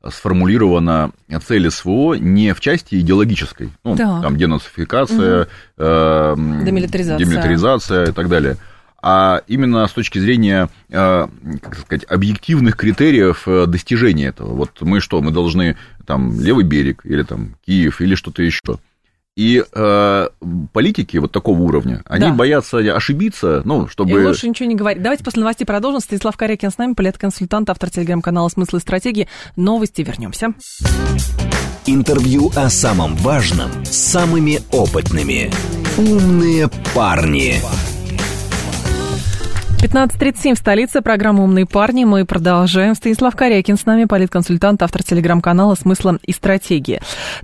[0.09, 1.11] сформулирована
[1.45, 4.21] цель СВО не в части идеологической, ну, да.
[4.23, 5.51] там денацификация, угу.
[5.79, 7.19] э, демилитаризация.
[7.27, 8.57] демилитаризация и так далее,
[9.03, 14.55] а именно с точки зрения, как сказать, объективных критериев достижения этого.
[14.55, 15.77] Вот мы что, мы должны
[16.07, 18.79] там левый берег или там Киев или что-то еще.
[19.37, 20.29] И э,
[20.73, 22.33] политики вот такого уровня, они Да.
[22.33, 24.11] боятся ошибиться, ну, чтобы...
[24.11, 25.03] И лучше ничего не говорить.
[25.03, 26.01] Давайте после новостей продолжим.
[26.01, 29.29] Станислав Корякин с нами, политконсультант, автор телеграм-канала «Смысл и стратегии».
[29.55, 30.55] Новости вернемся.
[31.85, 35.53] Интервью о самом важном с самыми опытными.
[35.99, 37.61] «Умные парни».
[39.79, 41.03] 15.37 в столице.
[41.03, 42.05] Программа «Умные парни».
[42.05, 42.95] Мы продолжаем.
[42.95, 47.01] Станислав Корякин с нами, политконсультант, автор телеграм-канала «Смысла и стратегии».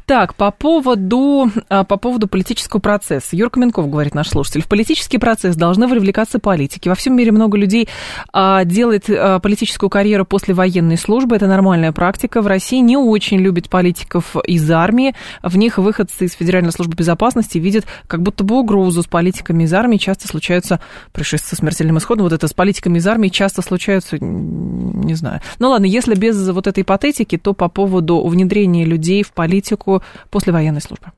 [0.06, 3.36] Так, по поводу, а, по поводу политического процесса.
[3.36, 6.88] Юр Каменков, говорит наш слушатель, в политический процесс должны привлекаться политики.
[6.88, 7.86] Во всем мире много людей
[8.32, 11.36] а, делает а, политическую карьеру после военной службы.
[11.36, 12.40] Это нормальная практика.
[12.40, 15.14] В России не очень любят политиков из армии.
[15.42, 19.02] В них выходцы из Федеральной службы безопасности видят как будто бы угрозу.
[19.02, 20.80] С политиками из армии часто случаются
[21.12, 22.21] происшествия со смертельным исходом.
[22.22, 25.40] Вот это с политиками из армии часто случаются, не знаю.
[25.58, 30.52] Ну ладно, если без вот этой ипотетики, то по поводу внедрения людей в политику после
[30.52, 31.12] военной службы.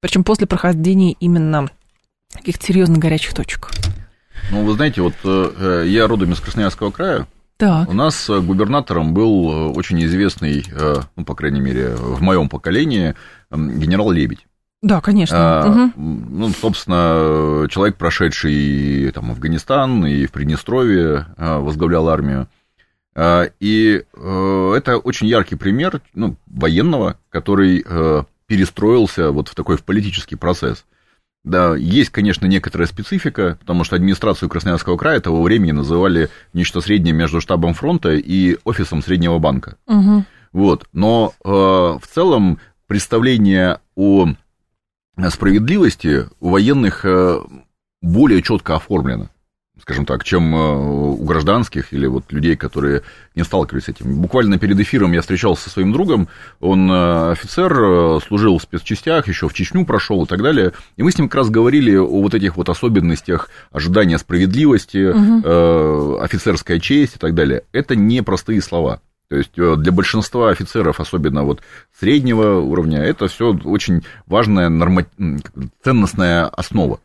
[0.00, 1.68] Причем после прохождения именно
[2.32, 3.70] каких-то серьезно горячих точек.
[4.50, 7.88] Ну, вы знаете, вот э, я родом из Красноярского края, Так.
[7.88, 12.48] У нас э, губернатором был э, очень известный, э, ну, по крайней мере, в моем
[12.48, 13.14] поколении,
[13.50, 14.46] м, генерал Лебедь.
[14.80, 15.36] Да, конечно.
[15.38, 16.26] А, Мгм.
[16.38, 22.48] Ну, собственно, человек, прошедший и, там, Афганистан, и в Приднестровье а, возглавлял армию.
[23.14, 29.76] А, И э, это очень яркий пример ну, военного, который э, перестроился вот в такой
[29.76, 30.84] в политический процесс.
[31.44, 37.14] Да, есть, конечно, некоторая специфика, потому что администрацию Красноярского края того времени называли нечто среднее
[37.14, 39.76] между штабом фронта и офисом Среднего банка.
[39.86, 40.24] Мгм.
[40.52, 40.86] Вот.
[40.92, 44.28] Но э, в целом представление о
[45.30, 47.40] справедливости у военных э,
[48.00, 49.28] более четко оформлено,
[49.80, 53.02] скажем так, чем э, у гражданских или вот людей, которые
[53.34, 54.20] не сталкивались с этим.
[54.20, 56.28] Буквально перед эфиром я встречался со своим другом,
[56.60, 61.10] он э, офицер, служил в спецчастях, еще в Чечню прошел и так далее, и мы
[61.10, 67.16] с ним как раз говорили о вот этих вот особенностях ожидания справедливости, э, офицерская честь
[67.16, 67.64] и так далее.
[67.72, 69.00] Это не простые слова.
[69.30, 71.60] То есть э, для большинства офицеров, особенно вот
[71.98, 75.04] среднего уровня, это все очень важная норма...
[75.82, 77.00] ценностная основа.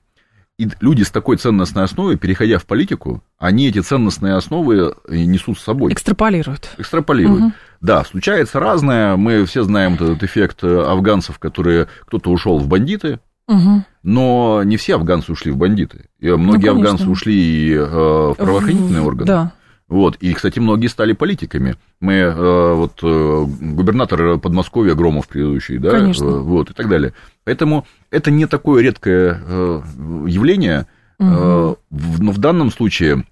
[0.59, 5.57] И люди с такой ценностной основой, переходя в политику, они эти ценностные основы и несут
[5.57, 6.69] с собой, Экстраполируют.
[6.77, 7.53] экстраполируют.
[7.81, 9.15] Да, случается разное.
[9.17, 13.83] Мы все знаем этот эффект э, афганцев, которые кто-то ушел в бандиты, Мгм.
[14.03, 16.05] но не все афганцы ушли в бандиты.
[16.21, 16.71] Многие конечно.
[16.71, 19.27] афганцы ушли и, э, в правоохранительные органы.
[19.27, 19.51] Да.
[19.93, 21.75] Вот, и, кстати, многие стали политиками.
[22.01, 26.25] Мы, э, вот, э, губернатор Подмосковья Громов предыдущий, да, Конечно.
[26.25, 27.13] э, вот, и так далее.
[27.43, 29.81] Поэтому это не такое редкое э,
[30.27, 30.87] явление,
[31.19, 31.75] э, Мгм.
[31.91, 33.23] в- но в данном случае,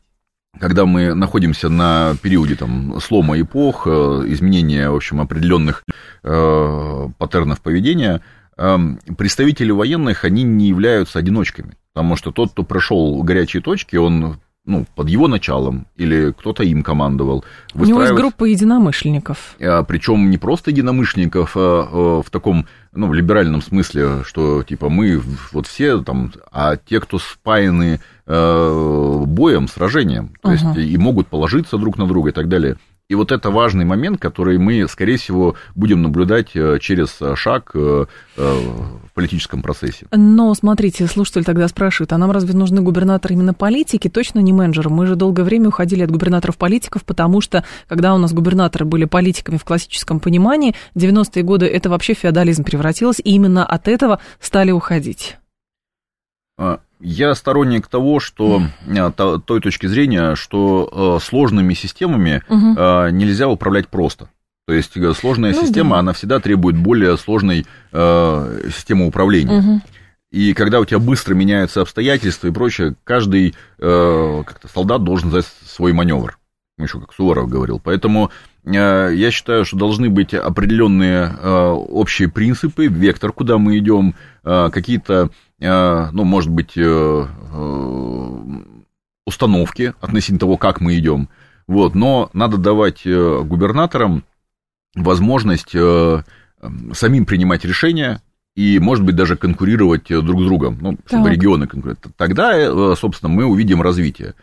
[0.60, 5.84] когда мы находимся на периоде там, слома эпох, э, изменения, в общем, определенных
[6.24, 8.22] э, паттернов поведения,
[8.58, 8.78] э,
[9.18, 11.74] представители военных, они не являются одиночками.
[11.94, 16.84] Потому что тот, кто прошел горячие точки, он ну, под его началом, или кто-то им
[16.84, 17.44] командовал.
[17.74, 19.56] У него есть группа единомышленников.
[19.84, 25.22] причем не просто единомышленников, а э, в таком, ну, в либеральном смысле, что, типа, мы
[25.52, 30.74] вот все там, а те, кто спаяны э, боем, сражением, то Ага.
[30.76, 32.78] есть и могут положиться друг на друга и так далее.
[33.12, 38.06] И вот это важный момент, который мы, скорее всего, будем наблюдать э, через шаг э,
[38.38, 40.08] э, в политическом процессе.
[40.14, 44.90] Но, смотрите, слушатель тогда спрашивает, а нам разве нужны губернаторы именно политики, точно не менеджеры?
[44.90, 49.58] Мы же долгое время уходили от губернаторов-политиков, потому что, когда у нас губернаторы были политиками
[49.58, 55.36] в классическом понимании, 90-е годы это вообще феодализм превратилось, и именно от этого стали уходить.
[56.62, 63.10] А, Я сторонник того, что а, то- той точки зрения, что э, сложными системами э,
[63.12, 64.30] нельзя управлять просто.
[64.68, 66.00] То есть э, сложная Ну система, да.
[66.00, 69.60] она всегда требует более сложной э, системы управления.
[69.60, 69.82] Мгм.
[70.32, 75.46] И когда у тебя быстро меняются обстоятельства и прочее, каждый э, как-то солдат должен знать
[75.66, 76.38] свой маневр.
[76.78, 77.82] Ну, Еще как Суворов говорил.
[77.84, 78.30] Поэтому
[78.64, 78.70] э,
[79.14, 85.32] я считаю, что должны быть определенные э, общие принципы, вектор, куда мы идем, э, какие-то,
[85.70, 86.82] ну, может быть, э,
[87.54, 88.32] э,
[89.26, 91.30] установки относительно того, как мы идем.
[91.68, 94.24] Вот, но надо давать э, губернаторам
[94.96, 96.24] возможность э,
[96.62, 98.22] эм, самим принимать решения
[98.56, 101.34] и, может быть, даже конкурировать э, друг с другом, ну, чтобы Так.
[101.34, 102.04] регионы конкурировать.
[102.18, 104.34] Тогда, э, собственно, мы увидим развитие.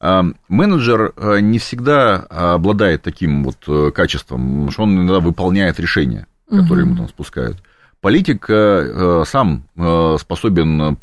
[0.00, 2.16] А Менеджер э, не всегда
[2.54, 6.94] обладает таким вот э, качеством, что он иногда выполняет решения, которые Мгм.
[6.94, 7.58] ему там спускают.
[8.00, 10.94] Политик э, э, сам э, способен э,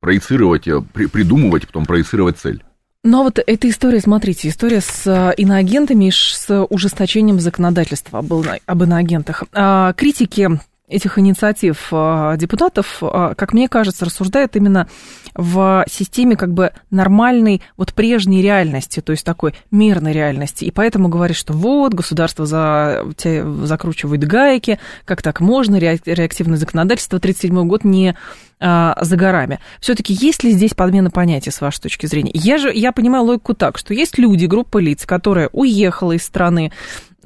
[0.00, 2.62] проецировать, э, при- придумывать, потом проецировать цель.
[3.04, 9.44] Но вот эта история, смотрите, история с иноагентами и с ужесточением законодательства об иноагентах.
[9.52, 14.88] А, Критики этих инициатив а, депутатов, а, как мне кажется, рассуждает именно
[15.34, 20.64] в системе как бы нормальной, вот прежней реальности, то есть такой мирной реальности.
[20.64, 27.68] И поэтому говорит, что вот, государство за, закручивает гайки, как так можно, реактивное законодательство, 1937
[27.68, 28.16] год не
[28.58, 29.58] а, за горами.
[29.80, 32.30] Все-таки есть ли здесь подмена понятий, с вашей точки зрения?
[32.32, 36.72] Я же, я понимаю логику так, что есть люди, группа лиц, которая уехала из страны,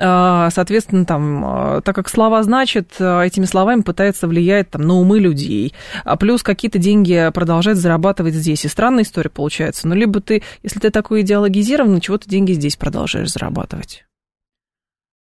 [0.00, 5.18] соответственно, там, а, так как слова значит, а, этими словами пытается влиять там, на умы
[5.18, 8.64] людей, а плюс какие-то деньги продолжает зарабатывать здесь.
[8.64, 9.86] И странная история получается.
[9.86, 14.04] Но либо ты, если ты такой идеологизированный, чего ты деньги здесь продолжаешь зарабатывать?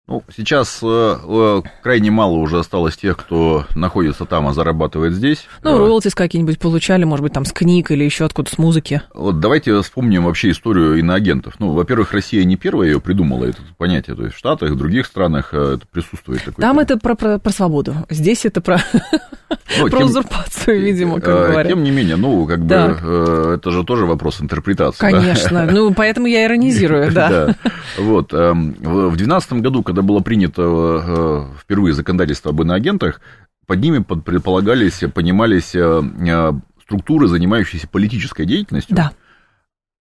[0.08, 5.48] Ну, сейчас э, э, крайне мало уже осталось тех, кто находится там, а зарабатывает здесь.
[5.64, 9.02] Ну, э, роялтис какие-нибудь получали, может быть, там с книг или еще откуда с музыки.
[9.16, 11.56] Вот давайте вспомним вообще историю иноагентов.
[11.58, 14.16] Ну, во-первых, Россия не первая ее придумала, это понятие.
[14.16, 16.44] То есть в Штатах, в других странах э, это присутствует.
[16.44, 18.80] Такое там это про, про, про свободу, здесь это про,
[19.80, 21.68] ну, про тем, узурпацию, видимо, как э, говорят.
[21.68, 25.00] Тем не менее, ну, как бы, э, это же тоже вопрос интерпретации.
[25.00, 25.72] Конечно, да?
[25.72, 27.30] ну, поэтому я иронизирую, да.
[27.30, 27.56] да.
[27.98, 33.22] Вот, эм, в 2012 году, когда было принято э, впервые законодательство об иноагентах,
[33.66, 38.96] под ними предполагались, понимались э, э, структуры, занимающиеся политической деятельностью.
[38.96, 39.12] Да.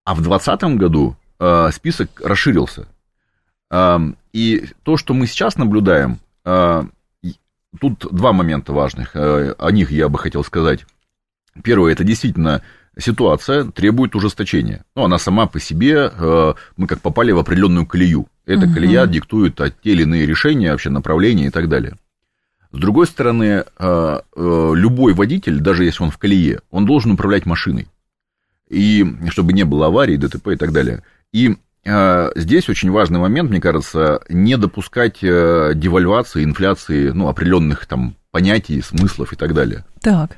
[0.06, 1.16] А в 2020 году
[1.72, 2.88] список расширился.
[4.34, 9.12] И то, что мы сейчас наблюдаем, тут два момента важных.
[9.16, 10.86] О них я бы хотел сказать.
[11.64, 12.62] Первое, это действительно
[12.98, 14.86] ситуация требует ужесточения.
[14.96, 18.28] Ну, она сама по себе, э, мы как попали в определенную колею.
[18.46, 18.74] Эта угу.
[18.74, 21.96] колея диктует те или иные решения, вообще направления и так далее.
[22.72, 23.64] С другой стороны, э,
[24.36, 27.88] э, любой водитель, даже если он в колее, он должен управлять машиной.
[28.68, 31.04] И чтобы не было аварий, ДТП и так далее.
[31.32, 38.82] И здесь очень важный момент, мне кажется, не допускать девальвации, инфляции ну, определенных там понятий,
[38.82, 39.84] смыслов и так далее.
[40.00, 40.38] Так.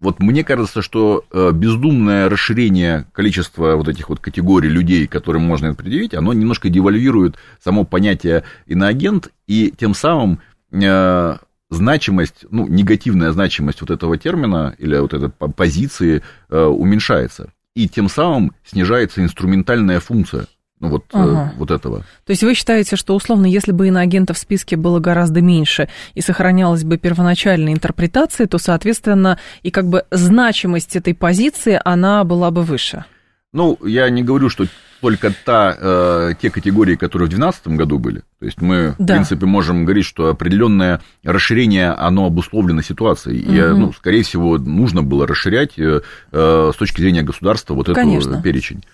[0.00, 5.66] Вот мне кажется, что э, бездумное расширение количества вот этих вот категорий людей, которым можно
[5.66, 11.36] это предъявить, оно немножко девальвирует само понятие иноагент, и тем самым э,
[11.70, 17.52] значимость, ну, негативная значимость вот этого термина или вот этой позиции э, уменьшается.
[17.74, 20.46] И тем самым снижается инструментальная функция
[20.80, 21.52] ну, вот, э, ага.
[21.56, 21.98] вот этого.
[22.24, 26.20] То есть вы считаете, что условно, если бы иноагентов в списке было гораздо меньше и
[26.20, 32.62] сохранялась бы первоначальная интерпретация, то, соответственно, и как бы значимость этой позиции, она была бы
[32.62, 33.04] выше?
[33.52, 34.66] Ну, я не говорю, что
[35.00, 38.22] только та, э, те категории, которые в 2012 году были.
[38.38, 39.14] То есть мы, да.
[39.14, 43.42] в принципе, можем говорить, что определенное расширение, оно обусловлено ситуацией.
[43.44, 43.52] Угу.
[43.52, 48.34] И, ну, скорее всего, нужно было расширять э, э, с точки зрения государства вот Конечно.
[48.34, 48.84] эту перечень.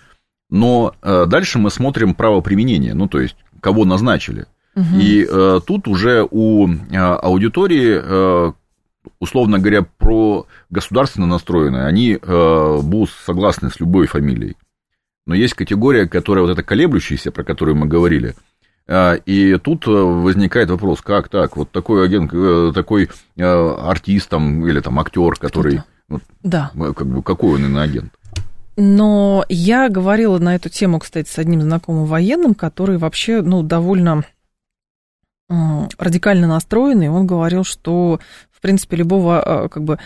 [0.49, 4.45] Но э, дальше мы смотрим право применения, ну, то есть, кого назначили.
[4.75, 4.99] Угу.
[4.99, 8.51] И э, тут уже у э, аудитории, э,
[9.19, 14.55] условно говоря, про государственно настроенные, они э, будут согласны с любой фамилией.
[15.25, 18.35] Но есть категория, которая вот эта колеблющаяся, про которую мы говорили.
[18.87, 24.81] Э, и тут возникает вопрос, как так, вот такой агент, э, такой артист там, или
[24.81, 26.71] там актер, который, вот, да.
[26.75, 28.11] как бы, какой он иноагент?
[28.77, 34.23] Но я говорила на эту тему, кстати, с одним знакомым военным, который вообще, ну, довольно
[35.47, 37.09] радикально настроенный.
[37.09, 38.19] Он говорил, что
[38.65, 39.99] принципе, любого, э, как бы,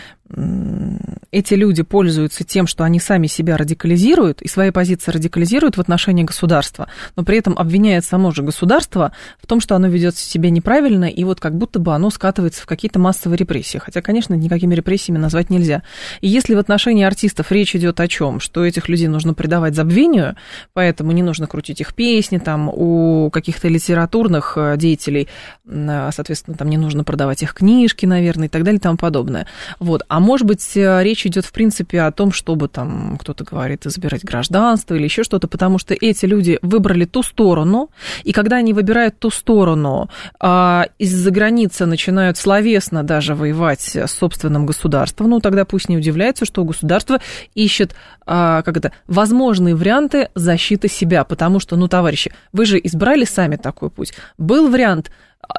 [1.31, 6.23] эти люди пользуются тем, что они сами себя радикализируют и свои позиции радикализируют в отношении
[6.23, 9.11] государства, но при этом обвиняет само же государство
[9.41, 12.65] в том, что оно ведет себя неправильно, и вот как будто бы оно скатывается в
[12.65, 13.79] какие-то массовые репрессии.
[13.79, 15.83] Хотя, конечно, никакими репрессиями назвать нельзя.
[16.21, 20.35] И если в отношении артистов речь идет о чем, что этих людей нужно предавать забвению,
[20.73, 25.27] поэтому не нужно крутить их песни, там, у каких-то литературных э, деятелей,
[25.65, 29.47] соответственно, там не нужно продавать их книжки, наверное, и так далее и тому подобное.
[29.79, 30.03] Вот.
[30.07, 34.23] А может быть, э, речь идет, в принципе, о том, чтобы там кто-то говорит забирать
[34.23, 37.89] гражданство или еще что-то, потому что эти люди выбрали ту сторону,
[38.23, 44.65] и когда они выбирают ту сторону, а, из-за границы начинают словесно даже воевать с собственным
[44.65, 47.19] государством, ну, тогда пусть не удивляется, что государство
[47.55, 53.25] ищет, а, как это, возможные варианты защиты себя, потому что, ну, товарищи, вы же избрали
[53.25, 54.13] сами такой путь.
[54.37, 55.11] Был вариант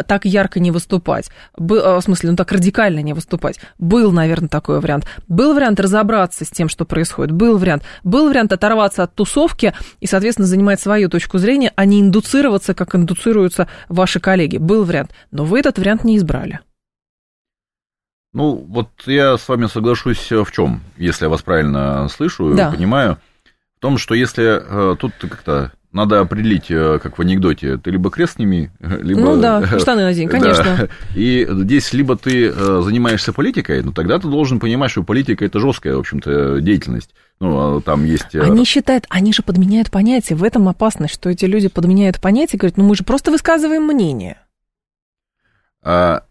[0.07, 3.59] так ярко не выступать, был, а, в смысле, ну так радикально не выступать.
[3.79, 5.07] Был, наверное, такой вариант.
[5.27, 7.33] Был вариант разобраться с тем, что происходит.
[7.33, 7.83] Был вариант.
[8.05, 12.95] Был вариант оторваться от тусовки и, соответственно, занимать свою точку зрения, а не индуцироваться, как
[12.95, 14.59] индуцируются ваши коллеги.
[14.59, 15.13] Был вариант.
[15.31, 16.61] Но вы этот вариант не избрали.
[18.33, 22.71] Ну, вот я с вами соглашусь в чем, если я вас правильно слышу, да.
[22.71, 23.19] понимаю,
[23.77, 28.11] в том, что если э, тут как-то надо определить, э, как в анекдоте, ты либо
[28.11, 29.21] крест сними, либо...
[29.21, 30.65] Ну да, штаны надень, конечно.
[30.65, 30.89] Да.
[31.15, 35.97] И здесь либо ты занимаешься политикой, ну тогда ты должен понимать, что политика это жесткая,
[35.97, 37.11] в общем-то, деятельность.
[37.41, 38.35] Ну, а там есть...
[38.35, 42.61] Они считают, они же подменяют понятия, в этом опасность, что эти люди подменяют понятия и
[42.61, 44.39] говорят, ну мы же просто высказываем мнение.
[45.83, 46.23] А,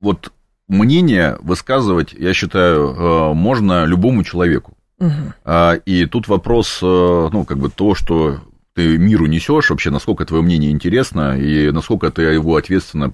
[0.00, 0.32] вот
[0.68, 4.75] мнение высказывать, я считаю, можно любому человеку.
[4.98, 5.80] Угу.
[5.84, 8.40] И тут вопрос, э, ну, как бы то, что
[8.74, 13.12] ты миру несешь, вообще, насколько твое мнение интересно и насколько ты его ответственно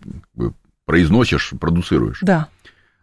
[0.85, 2.19] произносишь, продуцируешь.
[2.23, 2.49] Да.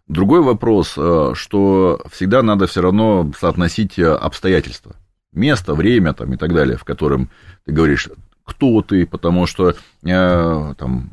[0.07, 4.95] Другой вопрос, э, что всегда надо все равно соотносить обстоятельства.
[5.33, 7.29] Место, время там, и так далее, в котором
[7.65, 8.09] ты говоришь,
[8.45, 11.11] кто ты, потому что э, там,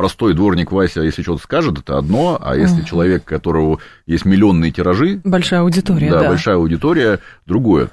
[0.00, 4.70] простой дворник Вася, если что-то скажет, это одно, а если человек, у которого есть миллионные
[4.70, 5.20] тиражи...
[5.24, 6.20] Большая аудитория, да.
[6.20, 7.90] Да, большая аудитория, другое.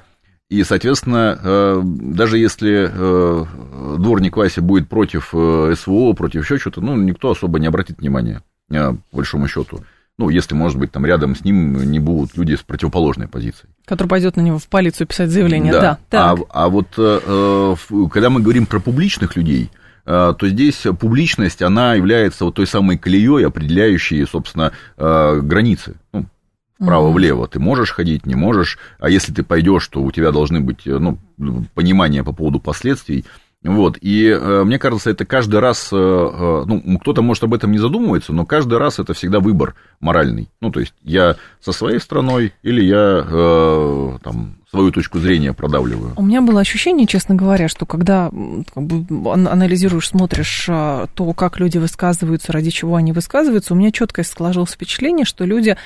[0.48, 3.44] И, соответственно, э, даже если э,
[3.98, 8.42] дворник Вася будет против э, СВО, против еще чего-то, ну, никто особо не обратит внимания,
[8.70, 9.84] по большому счету.
[10.16, 13.68] Ну, если, может быть, там рядом с ним не будут люди с противоположной позицией.
[13.84, 15.98] Который пойдет на него в полицию писать заявление, да.
[16.10, 16.30] да.
[16.30, 16.88] А, а вот
[18.10, 19.70] когда мы говорим про публичных людей,
[20.08, 25.96] то здесь публичность, она является вот той самой колеей, определяющей, собственно, э, границы.
[26.14, 26.24] Ну,
[26.80, 27.46] вправо-влево.
[27.48, 28.78] Ты можешь ходить, не можешь.
[28.98, 31.18] А если ты пойдешь, то у тебя должны быть э, ну,
[31.74, 33.24] понимания по поводу последствий.
[33.64, 37.78] Вот, и э, мне кажется, это каждый раз, э, ну, кто-то, может, об этом не
[37.78, 40.48] задумывается, но каждый раз это всегда выбор моральный.
[40.60, 46.12] Ну, то есть, я со своей страной или я э, там, свою точку зрения продавливаю.
[46.16, 48.30] У меня было ощущение, честно говоря, что когда
[48.74, 53.92] как бы, анализируешь, смотришь а, то, как люди высказываются, ради чего они высказываются, у меня
[53.92, 55.76] четко сложилось впечатление, что люди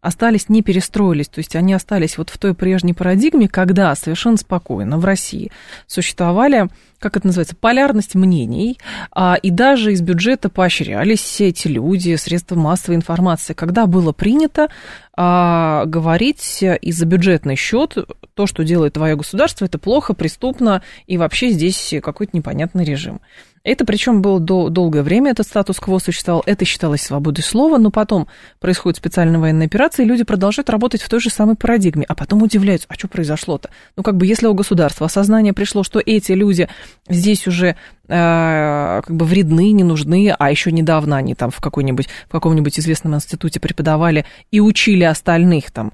[0.00, 4.98] остались, не перестроились, то есть они остались вот в той прежней парадигме, когда совершенно спокойно
[4.98, 5.50] в России
[5.86, 6.68] существовали
[7.00, 8.78] как это называется, полярность мнений,
[9.10, 14.68] а, и даже из бюджета поощрялись все эти люди, средства массовой информации, когда было принято
[15.16, 17.96] а, говорить и за бюджетный счет
[18.34, 23.20] то, что делает твое государство, это плохо, преступно, и вообще здесь какой-то непонятный режим.
[23.62, 28.26] Это причем было до, долгое время, этот статус-кво существовал, это считалось свободой слова, но потом
[28.58, 32.42] происходит специальная военная операция, и люди продолжают работать в той же самой парадигме, а потом
[32.42, 33.68] удивляются, а что произошло-то?
[33.96, 36.70] Ну, как бы, если у государства осознание пришло, что эти люди
[37.06, 37.76] здесь уже
[38.08, 42.80] э, как бы вредны, не нужны, а еще недавно они там в, какой-нибудь, в каком-нибудь
[42.80, 45.92] известном институте преподавали и учили остальных там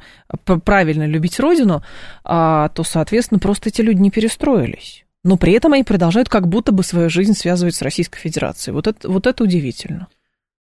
[0.65, 1.83] правильно любить родину,
[2.25, 6.73] э, то, соответственно, просто эти люди не перестроились но при этом они продолжают как будто
[6.73, 8.75] бы свою жизнь связывать с Российской Федерацией.
[8.75, 10.07] Вот это, вот это удивительно.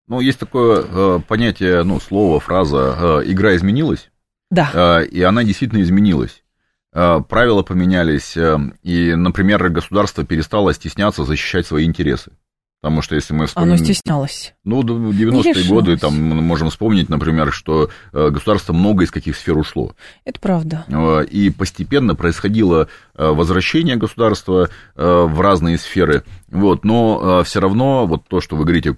[0.06, 4.10] Ну, есть такое э, понятие, ну, слово, фраза э, «игра изменилась».
[4.50, 4.70] Да.
[4.74, 6.42] Э, и она действительно изменилась.
[6.92, 12.32] Э, правила поменялись, э, и, например, государство перестало стесняться защищать свои интересы.
[12.80, 13.74] Потому что если мы вспомним...
[13.74, 14.54] Оно стеснялось.
[14.64, 19.58] Ну, 90-е годы, там мы можем вспомнить, например, что э, государство много из каких сфер
[19.58, 19.94] ушло.
[20.24, 20.86] Это правда.
[20.88, 26.24] Э, и постепенно происходило э, возвращение государства в разные сферы.
[26.48, 28.90] Вот, но все равно вот то, что вы говорите,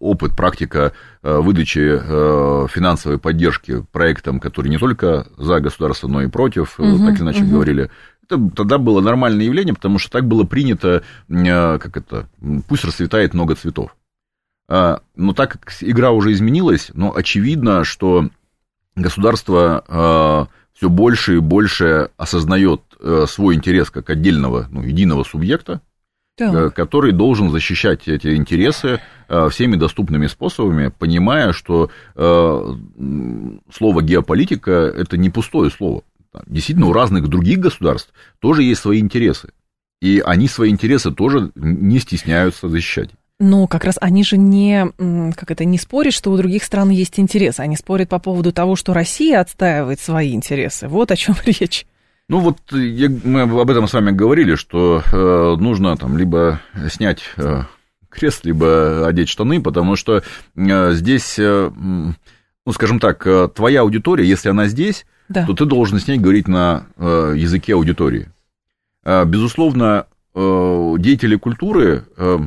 [0.00, 1.98] опыт, практика выдачи
[2.68, 7.44] финансовой поддержки проектам, которые не только за государство, но и против, угу, так или иначе
[7.44, 7.52] угу.
[7.52, 7.90] говорили,
[8.30, 12.28] это тогда было нормальное явление, потому что так было принято, э, как это,
[12.68, 13.96] пусть расцветает много цветов.
[14.68, 18.28] А, но так как игра уже изменилась, но очевидно, что
[18.94, 25.80] государство э, все больше и больше осознает э, свой интерес как отдельного, ну, единого субъекта,
[26.36, 26.74] так.
[26.74, 29.00] который должен защищать эти интересы
[29.50, 36.02] всеми доступными способами, понимая, что слово геополитика это не пустое слово
[36.46, 39.50] действительно у разных других государств тоже есть свои интересы.
[40.00, 43.10] И они свои интересы тоже не стесняются защищать.
[43.38, 44.92] Но как раз они же не,
[45.34, 47.60] как это, не спорят, что у других стран есть интересы.
[47.60, 50.88] Они спорят по поводу того, что Россия отстаивает свои интересы.
[50.88, 51.86] Вот о чем речь.
[52.28, 56.60] Ну вот я, мы об этом с вами говорили, что э, нужно там либо
[56.90, 57.62] снять э,
[58.10, 60.22] крест, либо одеть штаны, потому что
[60.54, 65.46] э, здесь, э, ну скажем так, э, твоя аудитория, если она здесь, да.
[65.46, 68.28] то ты должен с ней говорить на э, языке аудитории.
[69.04, 72.38] Э, безусловно, э, деятели культуры, э,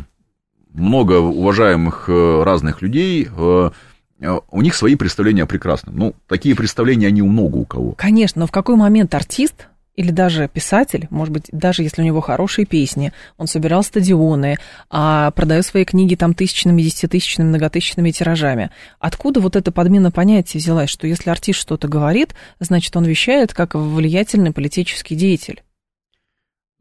[0.74, 3.72] много уважаемых э, разных людей, э,
[4.20, 5.96] э, у них свои представления о прекрасном.
[5.98, 7.94] Ну, такие представления, они у много у кого.
[7.94, 12.20] Конечно, но в какой момент артист или даже писатель, может быть, даже если у него
[12.20, 14.58] хорошие песни, он собирал стадионы,
[14.90, 18.72] а продает свои книги там тысячными, десятитысячными, многотысячными тиражами.
[19.00, 23.76] Откуда вот эта подмена понятия взялась, что если артист что-то говорит, значит, он вещает как
[23.76, 25.62] влиятельный политический деятель?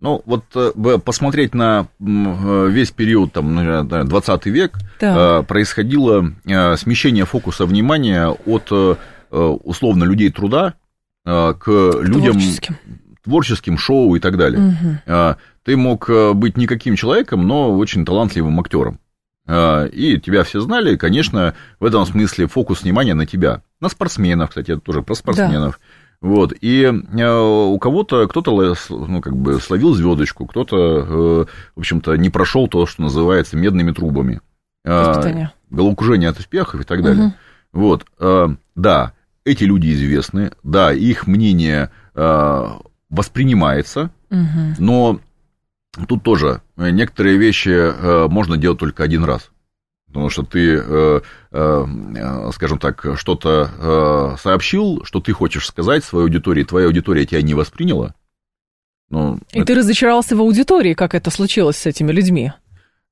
[0.00, 5.42] Ну, вот э, посмотреть на э, весь период, там, 20 век, да.
[5.42, 6.32] происходило
[6.76, 8.98] смещение фокуса внимания от,
[9.30, 10.74] условно, людей труда
[11.24, 12.76] к людям творческим,
[13.24, 14.60] творческим шоу и так далее.
[15.06, 15.36] Угу.
[15.64, 18.98] Ты мог быть никаким человеком, но очень талантливым актером.
[19.48, 23.62] И тебя все знали, конечно, в этом смысле фокус внимания на тебя.
[23.80, 25.80] На спортсменов, кстати, это тоже про спортсменов.
[25.80, 25.86] Да.
[26.22, 26.92] Вот, и э,
[27.32, 31.44] у кого-то, кто-то, ну, как бы словил звездочку, кто-то, э,
[31.74, 34.40] в общем-то, не прошел то, что называется медными трубами.
[34.84, 35.52] Испытания.
[35.70, 37.26] Головокружение от успехов и так далее.
[37.26, 37.34] Угу.
[37.72, 39.14] Вот, э, да,
[39.44, 41.90] эти люди известны, да, их мнение
[43.12, 44.74] воспринимается, угу.
[44.78, 45.20] но
[46.08, 49.52] тут тоже некоторые вещи можно делать только один раз.
[50.12, 51.20] Потому что ты, э,
[51.52, 57.40] э, скажем так, что-то э, сообщил, что ты хочешь сказать своей аудитории, твоя аудитория тебя
[57.40, 58.14] не восприняла.
[59.08, 59.68] Ну, И это...
[59.68, 62.52] ты разочаровался в аудитории, как это случилось с этими людьми?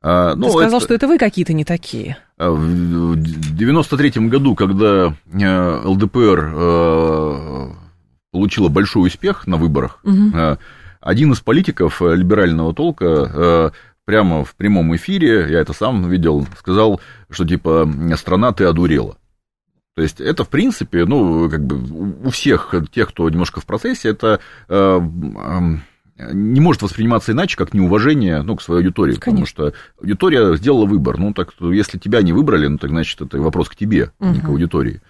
[0.03, 0.85] А, ну, ты сказал, это...
[0.85, 2.19] что это вы какие-то не такие.
[2.37, 6.55] В 93 году, когда ЛДПР
[8.33, 10.59] получила большой успех на выборах, угу.
[11.01, 13.73] один из политиков либерального толка
[14.05, 17.01] прямо в прямом эфире, я это сам видел, сказал,
[17.31, 19.17] что типа страна ты одурела.
[19.95, 21.77] То есть это, в принципе, ну, как бы
[22.27, 25.61] у всех тех, кто немножко в процессе, это э, э,
[26.33, 29.17] не может восприниматься иначе, как неуважение ну, к своей аудитории.
[29.17, 29.25] Конечно.
[29.25, 31.19] Потому что аудитория сделала выбор.
[31.19, 34.31] Ну, так если тебя не выбрали, ну, так значит, это вопрос к тебе, угу.
[34.31, 35.03] не к аудитории.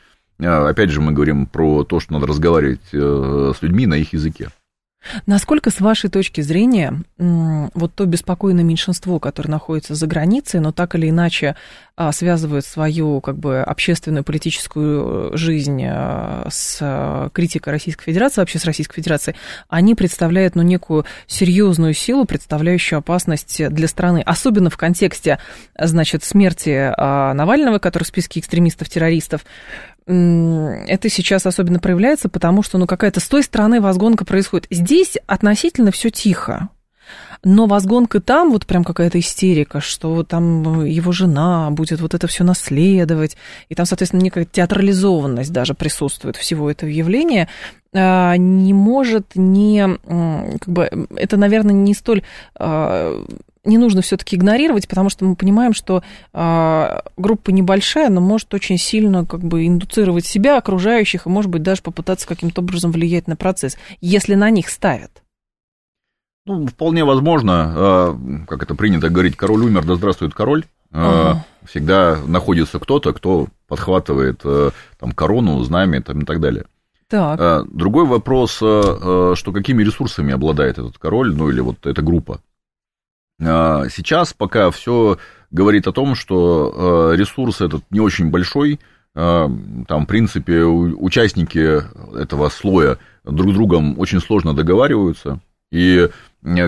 [0.43, 4.12] А, опять же, мы говорим про то, что надо разговаривать э, с людьми на их
[4.12, 4.49] языке.
[5.26, 10.95] Насколько, с вашей точки зрения, вот то беспокойное меньшинство, которое находится за границей, но так
[10.95, 11.57] или иначе
[11.97, 18.64] а, связывает свою как бы, общественную политическую жизнь а, с критикой Российской Федерации, вообще с
[18.64, 19.36] Российской Федерацией,
[19.68, 25.38] они представляют ну, некую серьезную силу, представляющую опасность для страны, особенно в контексте
[25.78, 29.45] значит, смерти а, Навального, который в списке экстремистов-террористов,
[30.11, 34.66] это сейчас особенно проявляется, потому что ну, какая-то с той стороны возгонка происходит.
[34.70, 36.68] Здесь относительно все тихо.
[37.42, 42.44] Но возгонка там, вот прям какая-то истерика, что там его жена будет вот это все
[42.44, 43.36] наследовать,
[43.68, 47.48] и там, соответственно, некая театрализованность даже присутствует всего этого явления,
[47.94, 49.98] а, не может не,
[50.58, 52.22] как бы, это, наверное, не столь
[52.54, 53.24] а,
[53.70, 56.02] не нужно все-таки игнорировать, потому что мы понимаем, что
[56.34, 61.62] э, группа небольшая, но может очень сильно как бы индуцировать себя, окружающих, и, может быть,
[61.62, 65.22] даже попытаться каким-то образом влиять на процесс, если на них ставят.
[66.46, 68.14] Ну, вполне возможно, э,
[68.48, 70.64] как это принято говорить, король умер, да здравствует король.
[70.90, 71.44] Э, ага.
[71.64, 76.64] Всегда находится кто-то, кто подхватывает э, там, корону, знамя там, и так далее.
[77.08, 77.66] Так.
[77.72, 82.40] Другой вопрос, что какими ресурсами обладает этот король, ну или вот эта группа.
[83.41, 85.18] А, сейчас пока все
[85.51, 88.80] говорит о том, что а, ресурс этот не очень большой,
[89.14, 89.51] а,
[89.88, 91.82] там, в принципе, участники
[92.16, 96.09] этого слоя друг с другом очень сложно договариваются, и,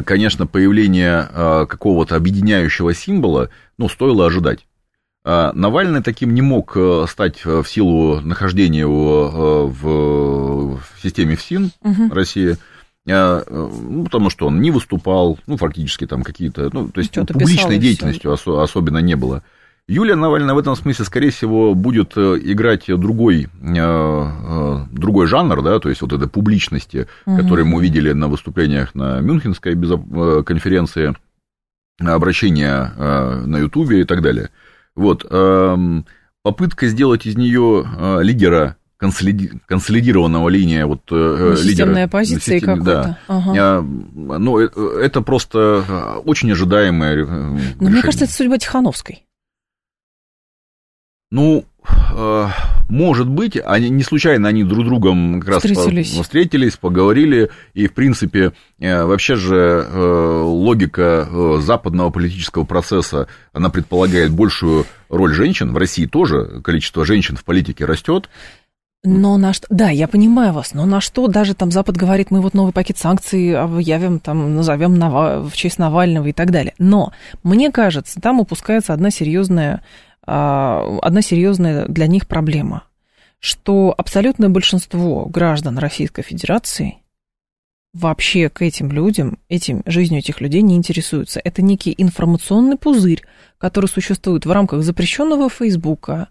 [0.04, 1.28] конечно, появление
[1.66, 3.48] какого-то объединяющего символа,
[3.78, 4.64] ну, стоило ожидать.
[5.24, 6.76] Навальный таким не мог
[7.08, 12.14] стать в силу нахождения его в системе ФСИН угу.
[12.14, 17.12] России– а, ну, потому что он не выступал, ну, фактически там какие-то, ну, то есть
[17.12, 19.42] публичной деятельностью ос- особенно не было.
[19.88, 25.60] Юлия Навальная в этом смысле, скорее всего, будет э, играть другой, э, э, другой жанр,
[25.62, 27.36] да, то есть вот этой публичности, угу.
[27.36, 29.74] которую мы увидели на выступлениях на Мюнхенской
[30.44, 31.14] конференции,
[32.00, 34.50] обращения на Ютубе и так далее.
[34.96, 36.04] Вот, эм,
[36.42, 37.86] попытка сделать из нее
[38.22, 39.50] лидера консолиди...
[39.66, 42.04] консолидированного линия вот, э, ну, лидера.
[42.04, 42.84] оппозиции системе, какой-то.
[42.84, 43.18] Да.
[43.26, 43.82] Ага.
[43.82, 44.68] Ну, э,
[45.02, 47.72] это просто очень ожидаемое Но решение.
[47.80, 49.24] мне кажется, это судьба Тихановской.
[51.32, 51.64] Ну,
[52.14, 52.46] э,
[52.88, 56.14] может быть, они не случайно они друг другом как раз встретились.
[56.14, 64.86] По, встретились, поговорили, и, в принципе, вообще же логика западного политического процесса, она предполагает большую
[65.08, 68.28] роль женщин, в России тоже количество женщин в политике растет,
[69.04, 69.66] но на что...
[69.68, 72.98] Да, я понимаю вас, но на что даже там Запад говорит, мы вот новый пакет
[72.98, 75.42] санкций объявим, там, назовем Нава...
[75.42, 76.74] в честь Навального и так далее.
[76.78, 79.82] Но, мне кажется, там упускается одна серьезная,
[80.24, 82.84] а, одна серьезная для них проблема,
[83.40, 86.98] что абсолютное большинство граждан Российской Федерации
[87.92, 91.40] вообще к этим людям, этим, жизнью этих людей не интересуются.
[91.42, 93.22] Это некий информационный пузырь,
[93.58, 96.28] который существует в рамках запрещенного Фейсбука,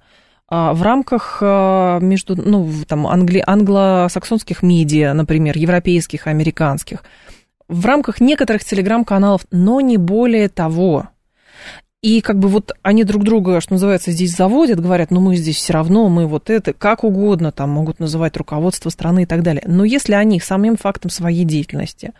[0.51, 7.03] в рамках а, между, ну, там, англи, англосаксонских медиа, например, европейских, американских,
[7.69, 11.07] в рамках некоторых телеграм-каналов, но не более того.
[12.01, 15.55] И как бы вот они друг друга, что называется, здесь заводят, говорят, ну мы здесь
[15.55, 19.63] все равно, мы вот это, как угодно, там могут называть руководство страны и так далее.
[19.67, 22.11] Но если они самим фактом своей деятельности,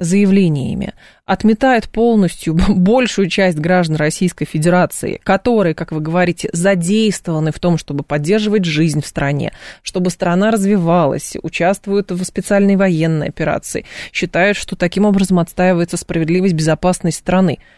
[0.00, 0.94] заявлениями
[1.26, 8.02] отметают полностью большую часть граждан Российской Федерации, которые, как вы говорите, задействованы в том, чтобы
[8.02, 15.04] поддерживать жизнь в стране, чтобы страна развивалась, участвуют в специальной военной операции, считают, что таким
[15.04, 17.58] образом отстаивается справедливость, безопасность страны–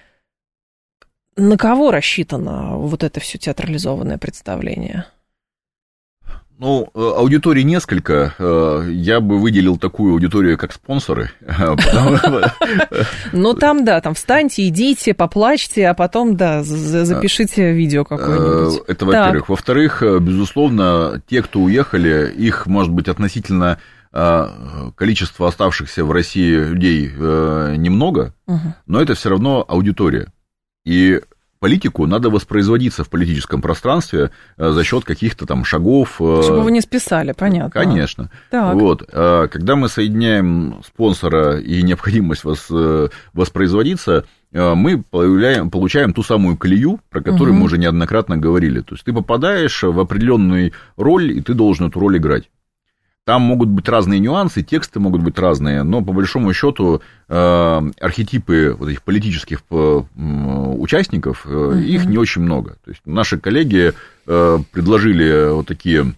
[1.36, 5.06] на кого рассчитано вот это все театрализованное представление?
[6.58, 8.34] Ну, э, аудиторий несколько.
[8.38, 11.30] Э, я бы выделил такую аудиторию, как спонсоры.
[13.32, 18.82] Ну, там, да, там встаньте, идите, поплачьте, а потом, да, запишите видео какое-нибудь.
[18.86, 19.48] Это, во-первых.
[19.48, 23.78] Во-вторых, э, безусловно, те, кто уехали, их, может быть, относительно
[24.94, 28.34] количество оставшихся в России людей немного,
[28.86, 30.30] но это все равно аудитория.
[30.84, 31.18] И
[31.62, 36.16] политику надо воспроизводиться в политическом пространстве э, за счет каких-то там шагов.
[36.20, 37.70] Э, Чтобы вы не списали, понятно.
[37.70, 38.30] Конечно.
[38.50, 38.74] Так.
[38.74, 39.08] Вот.
[39.12, 46.58] А когда мы соединяем спонсора и необходимость вос, э, воспроизводиться, мы получаем, получаем ту самую
[46.58, 47.60] колею, про которую угу.
[47.60, 48.80] мы уже неоднократно говорили.
[48.80, 52.50] То есть ты попадаешь в определенную роль, и ты должен эту роль играть.
[53.24, 58.74] Там могут быть разные нюансы, тексты могут быть разные, но по большому счету э, архетипы
[58.76, 60.02] вот этих политических э,
[60.76, 61.80] участников, uh-huh.
[61.80, 62.78] их не очень много.
[62.84, 63.92] То есть наши коллеги
[64.24, 66.14] предложили вот такие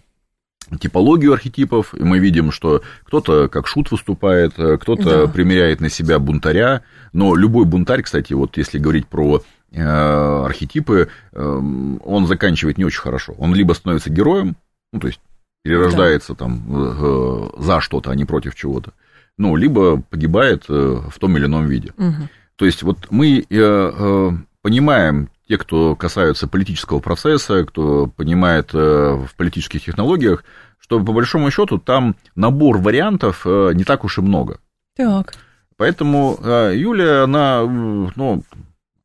[0.79, 5.31] типологию архетипов, и мы видим, что кто-то как шут выступает, кто-то да.
[5.31, 6.81] примеряет на себя бунтаря,
[7.13, 13.35] но любой бунтарь, кстати, вот если говорить про архетипы, он заканчивает не очень хорошо.
[13.37, 14.55] Он либо становится героем,
[14.93, 15.19] ну, то есть
[15.65, 16.45] перерождается да.
[16.45, 18.91] там э, за что-то, а не против чего-то.
[19.35, 21.91] Ну, либо погибает э, в том или ином виде.
[21.97, 22.29] Угу.
[22.55, 29.83] То есть вот мы э, понимаем, те, кто касаются политического процесса, кто понимает в политических
[29.83, 30.43] технологиях,
[30.79, 34.59] что по большому счету там набор вариантов не так уж и много.
[34.95, 35.35] Так.
[35.77, 36.39] Поэтому
[36.73, 38.43] Юлия, она, ну,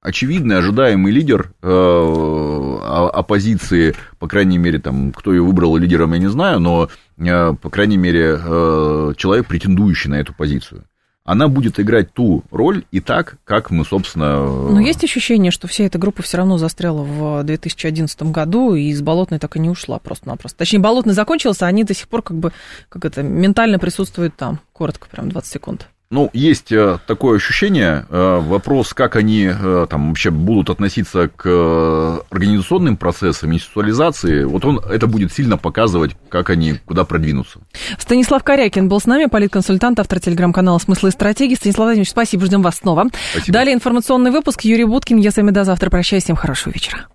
[0.01, 2.78] очевидный, ожидаемый лидер э,
[3.12, 6.88] оппозиции, по крайней мере, там, кто ее выбрал лидером, я не знаю, но,
[7.18, 10.84] э, по крайней мере, э, человек, претендующий на эту позицию.
[11.22, 14.40] Она будет играть ту роль и так, как мы, собственно...
[14.40, 19.03] Но есть ощущение, что вся эта группа все равно застряла в 2011 году и из
[19.03, 20.59] Болотной так и не ушла просто-напросто.
[20.59, 22.53] Точнее, Болотный закончился, а они до сих пор как бы,
[22.88, 24.61] как это, ментально присутствуют там.
[24.72, 25.88] Коротко, прям 20 секунд.
[26.12, 28.04] Ну, есть э, такое ощущение.
[28.11, 34.80] Э, вопрос, как они э, там вообще будут относиться к организационным процессам, институализации, вот он
[34.80, 37.61] это будет сильно показывать, как они куда продвинутся.
[37.96, 41.54] Станислав Корякин был с нами, политконсультант, автор телеграм-канала «Смысл и стратегии».
[41.54, 43.06] Станислав Владимирович, спасибо, ждем вас снова.
[43.30, 43.52] Спасибо.
[43.52, 44.62] Далее информационный выпуск.
[44.62, 46.24] Юрий Буткин, я с вами до завтра прощаюсь.
[46.24, 47.06] Всем хорошего вечера.